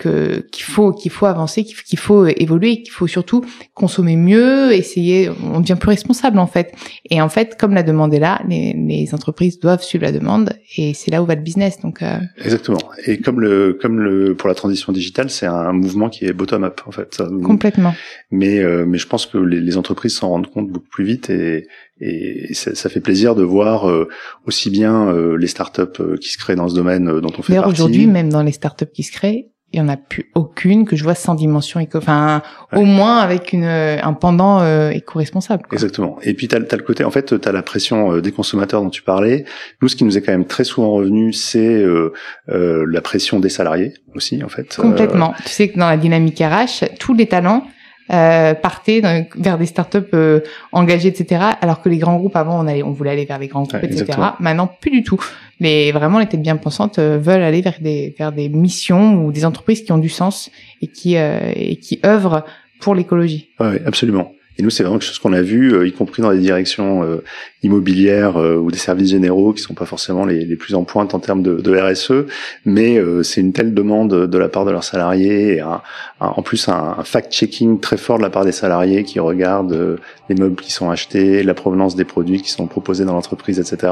que 0.04 0.46
qu'il 0.52 0.66
faut 0.66 0.92
qu'il 0.92 1.12
faut 1.12 1.26
avancer, 1.26 1.64
qu'il 1.64 2.00
faut 2.00 2.26
évoluer, 2.26 2.82
qu'il 2.84 2.92
faut 2.92 3.08
surtout 3.08 3.44
consommer 3.74 4.16
mieux, 4.16 4.74
essayer, 4.74 5.30
on 5.54 5.60
devient 5.62 5.78
plus 5.80 5.90
responsable 5.90 6.40
en 6.40 6.48
fait. 6.48 6.74
Et 7.10 7.22
en 7.22 7.30
fait, 7.30 7.58
comme 7.60 7.74
la 7.74 7.84
demande 7.84 8.14
est 8.14 8.20
là, 8.20 8.42
les, 8.50 8.74
les 8.74 9.14
entreprises 9.14 9.60
doivent 9.60 9.84
suivre 9.84 10.04
la 10.06 10.12
demande 10.12 10.54
et 10.78 10.94
c'est 10.94 11.12
là 11.12 11.22
où 11.22 11.26
va 11.26 11.36
le 11.36 11.42
business. 11.42 11.80
Donc 11.82 12.02
euh, 12.02 12.18
Exactement. 12.44 12.80
Et 13.06 13.20
comme 13.20 13.40
le 13.40 13.78
comme 13.82 14.00
le 14.00 14.36
pour 14.36 14.50
la 14.50 14.56
transition 14.56 14.92
digitale, 14.92 15.30
c'est 15.30 15.46
un 15.48 15.74
mouvement 15.74 16.10
qui 16.10 16.26
est 16.26 16.34
bottom 16.34 16.64
up 16.64 16.82
en 16.86 16.92
fait. 16.92 17.22
Complètement. 17.44 17.94
Mais 18.32 18.60
euh, 18.60 18.86
mais 18.86 18.98
je 18.98 19.08
pense 19.08 19.26
que 19.26 19.38
les, 19.38 19.62
les 19.62 19.78
entreprises 19.78 20.16
s'en 20.16 20.30
rendent 20.30 20.52
compte 20.52 20.70
beaucoup 20.70 20.90
plus 20.90 21.06
vite 21.06 21.30
et 21.30 21.68
et 22.02 22.54
ça, 22.54 22.74
ça 22.76 22.90
fait 22.90 23.00
plaisir 23.00 23.36
de 23.36 23.44
voir 23.44 23.90
euh, 23.90 24.10
aussi 24.46 24.70
bien 24.70 25.08
euh, 25.08 25.38
les 25.38 25.48
startups 25.48 25.82
euh, 26.02 26.18
qui 26.18 26.30
se 26.32 26.38
créent 26.38 26.56
dans 26.56 26.68
ce 26.68 26.76
domaine 26.76 27.08
euh, 27.08 27.22
dont 27.22 27.32
on 27.38 27.42
fait 27.44 27.54
D'ailleurs 27.54 27.66
partie. 27.66 27.82
aujourd'hui, 27.82 28.08
même 28.08 28.30
dans 28.30 28.42
les 28.44 28.52
startups 28.52 28.92
qui 28.94 29.04
se 29.04 29.12
créent, 29.12 29.52
il 29.74 29.80
y 29.80 29.82
en 29.82 29.90
a 29.90 29.98
plus 29.98 30.30
aucune 30.36 30.86
que 30.86 30.96
je 30.96 31.04
vois 31.04 31.16
sans 31.16 31.36
dimension 31.36 31.80
éco, 31.80 31.98
enfin 31.98 32.42
au 32.74 32.86
moins 32.86 33.18
avec 33.18 33.54
une 33.54 33.66
un 33.66 34.14
pendant 34.14 34.62
euh, 34.62 34.92
éco-responsable. 34.92 35.64
Exactement. 35.72 36.18
Et 36.22 36.34
puis 36.34 36.48
tu 36.48 36.56
as, 36.56 36.60
le 36.60 36.84
côté, 36.84 37.04
en 37.04 37.12
fait, 37.12 37.40
tu 37.40 37.48
as 37.48 37.52
la 37.52 37.64
pression 37.64 38.14
euh, 38.14 38.22
des 38.22 38.32
consommateurs 38.32 38.82
dont 38.82 38.90
tu 38.90 39.02
parlais. 39.02 39.46
Nous, 39.82 39.88
ce 39.88 39.96
qui 39.96 40.04
nous 40.04 40.18
est 40.18 40.22
quand 40.22 40.32
même 40.32 40.46
très 40.46 40.64
souvent 40.64 40.92
revenu, 40.92 41.34
c'est 41.34 41.60
euh, 41.60 42.14
euh, 42.50 42.86
la 42.90 43.02
pression 43.02 43.40
des 43.40 43.50
salariés 43.50 43.94
aussi, 44.16 44.44
en 44.44 44.50
fait. 44.50 44.76
Complètement. 44.76 45.34
Tu 45.44 45.50
sais 45.50 45.70
que 45.70 45.80
dans 45.80 45.90
la 45.90 45.98
dynamique 45.98 46.40
RH, 46.40 46.86
tous 47.00 47.14
les 47.14 47.28
talents 47.28 47.66
euh, 48.14 48.54
partaient 48.54 49.02
vers 49.36 49.58
des 49.58 49.66
startups 49.66 49.98
euh, 50.14 50.42
engagées, 50.72 51.10
etc. 51.10 51.42
Alors 51.62 51.82
que 51.82 51.90
les 51.90 51.98
grands 51.98 52.18
groupes 52.18 52.36
avant, 52.36 52.64
on 52.64 52.68
allait, 52.68 52.84
on 52.84 52.92
voulait 52.92 53.12
aller 53.12 53.26
vers 53.26 53.40
les 53.40 53.48
grands 53.48 53.64
groupes, 53.64 53.84
etc. 53.84 54.18
Maintenant, 54.40 54.68
plus 54.68 54.92
du 54.92 55.04
tout. 55.04 55.20
Mais 55.60 55.92
vraiment, 55.92 56.20
les 56.20 56.28
têtes 56.28 56.42
bien 56.42 56.58
pensantes 56.58 57.00
euh, 57.00 57.18
veulent 57.18 57.42
aller 57.42 57.62
vers 57.62 57.80
des 57.80 58.14
vers 58.18 58.32
des 58.32 58.50
missions 58.50 59.24
ou 59.24 59.32
des 59.32 59.46
entreprises 59.46 59.84
qui 59.84 59.92
ont 59.92 59.98
du 59.98 60.10
sens 60.10 60.52
et 60.82 60.88
qui 60.88 61.18
euh, 61.18 61.52
et 61.56 61.78
qui 61.78 62.00
œuvrent 62.06 62.44
pour 62.80 62.96
l'écologie. 62.96 63.50
Oui, 63.60 63.78
absolument. 63.86 64.34
Et 64.58 64.64
nous, 64.64 64.70
c'est 64.70 64.84
vraiment 64.84 65.00
quelque 65.00 65.08
chose 65.08 65.20
qu'on 65.20 65.34
a 65.34 65.42
vu, 65.42 65.74
euh, 65.74 65.88
y 65.88 65.92
compris 65.92 66.22
dans 66.22 66.30
les 66.30 66.40
directions 66.40 67.04
euh, 67.04 67.24
immobilières 67.64 68.38
euh, 68.38 68.56
ou 68.58 68.70
des 68.70 68.78
services 68.78 69.10
généraux 69.10 69.54
qui 69.54 69.62
sont 69.62 69.74
pas 69.74 69.86
forcément 69.86 70.26
les, 70.26 70.56
plus 70.56 70.76
en 70.76 70.84
pointe 70.84 71.16
en 71.16 71.20
termes 71.20 71.42
de, 71.42 71.56
de 71.56 71.76
RSE, 71.76 72.28
mais 72.66 73.02
c'est 73.24 73.42
une 73.42 73.54
telle 73.54 73.74
demande 73.74 74.28
de 74.28 74.38
la 74.38 74.50
part 74.50 74.66
de 74.66 74.72
leurs 74.72 74.84
salariés 74.84 75.56
et 75.56 75.62
un, 75.62 75.82
en 76.20 76.42
plus 76.44 76.68
un, 76.70 77.04
fact-checking 77.04 77.80
très 77.80 77.98
fort 77.98 78.18
de 78.18 78.24
la 78.24 78.30
part 78.30 78.46
des 78.46 78.52
salariés 78.52 79.04
qui 79.04 79.20
regardent 79.20 80.00
les 80.30 80.36
meubles 80.36 80.62
qui 80.62 80.72
sont 80.72 80.92
achetés, 80.92 81.44
la 81.44 81.56
provenance 81.56 81.96
des 81.96 82.06
produits 82.06 82.42
qui 82.42 82.52
sont 82.52 82.68
proposés 82.68 83.04
dans 83.06 83.14
l'entreprise, 83.14 83.60
etc. 83.60 83.92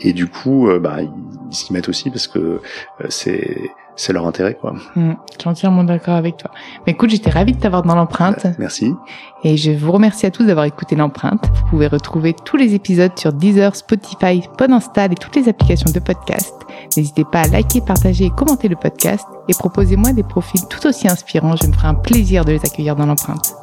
Et 0.00 0.12
du 0.12 0.26
coup, 0.26 0.68
bah, 0.80 0.98
ils 1.00 1.56
s'y 1.56 1.72
mettent 1.72 1.88
aussi 1.88 2.10
parce 2.10 2.26
que 2.26 2.60
c'est 3.08 3.70
c'est 3.96 4.12
leur 4.12 4.26
intérêt, 4.26 4.54
quoi. 4.54 4.74
Mmh, 4.96 5.12
je 5.34 5.40
suis 5.40 5.48
entièrement 5.48 5.84
d'accord 5.84 6.14
avec 6.14 6.36
toi. 6.36 6.50
Mais 6.86 6.92
écoute, 6.92 7.10
j'étais 7.10 7.30
ravie 7.30 7.52
de 7.52 7.58
t'avoir 7.58 7.82
dans 7.82 7.94
l'empreinte. 7.94 8.46
merci. 8.58 8.94
Et 9.44 9.56
je 9.56 9.72
vous 9.72 9.92
remercie 9.92 10.26
à 10.26 10.30
tous 10.30 10.44
d'avoir 10.44 10.64
écouté 10.64 10.96
l'empreinte. 10.96 11.44
Vous 11.54 11.68
pouvez 11.70 11.86
retrouver 11.86 12.34
tous 12.44 12.56
les 12.56 12.74
épisodes 12.74 13.16
sur 13.18 13.32
Deezer, 13.32 13.74
Spotify, 13.76 14.42
Podinstall 14.56 15.12
et 15.12 15.16
toutes 15.16 15.36
les 15.36 15.48
applications 15.48 15.90
de 15.92 16.00
podcast. 16.00 16.54
N'hésitez 16.96 17.24
pas 17.24 17.42
à 17.42 17.48
liker, 17.48 17.80
partager 17.80 18.26
et 18.26 18.30
commenter 18.30 18.68
le 18.68 18.76
podcast 18.76 19.26
et 19.48 19.52
proposez-moi 19.52 20.12
des 20.12 20.22
profils 20.22 20.66
tout 20.68 20.86
aussi 20.86 21.08
inspirants. 21.08 21.56
Je 21.56 21.66
me 21.66 21.72
ferai 21.72 21.88
un 21.88 21.94
plaisir 21.94 22.44
de 22.44 22.52
les 22.52 22.60
accueillir 22.64 22.96
dans 22.96 23.06
l'empreinte. 23.06 23.54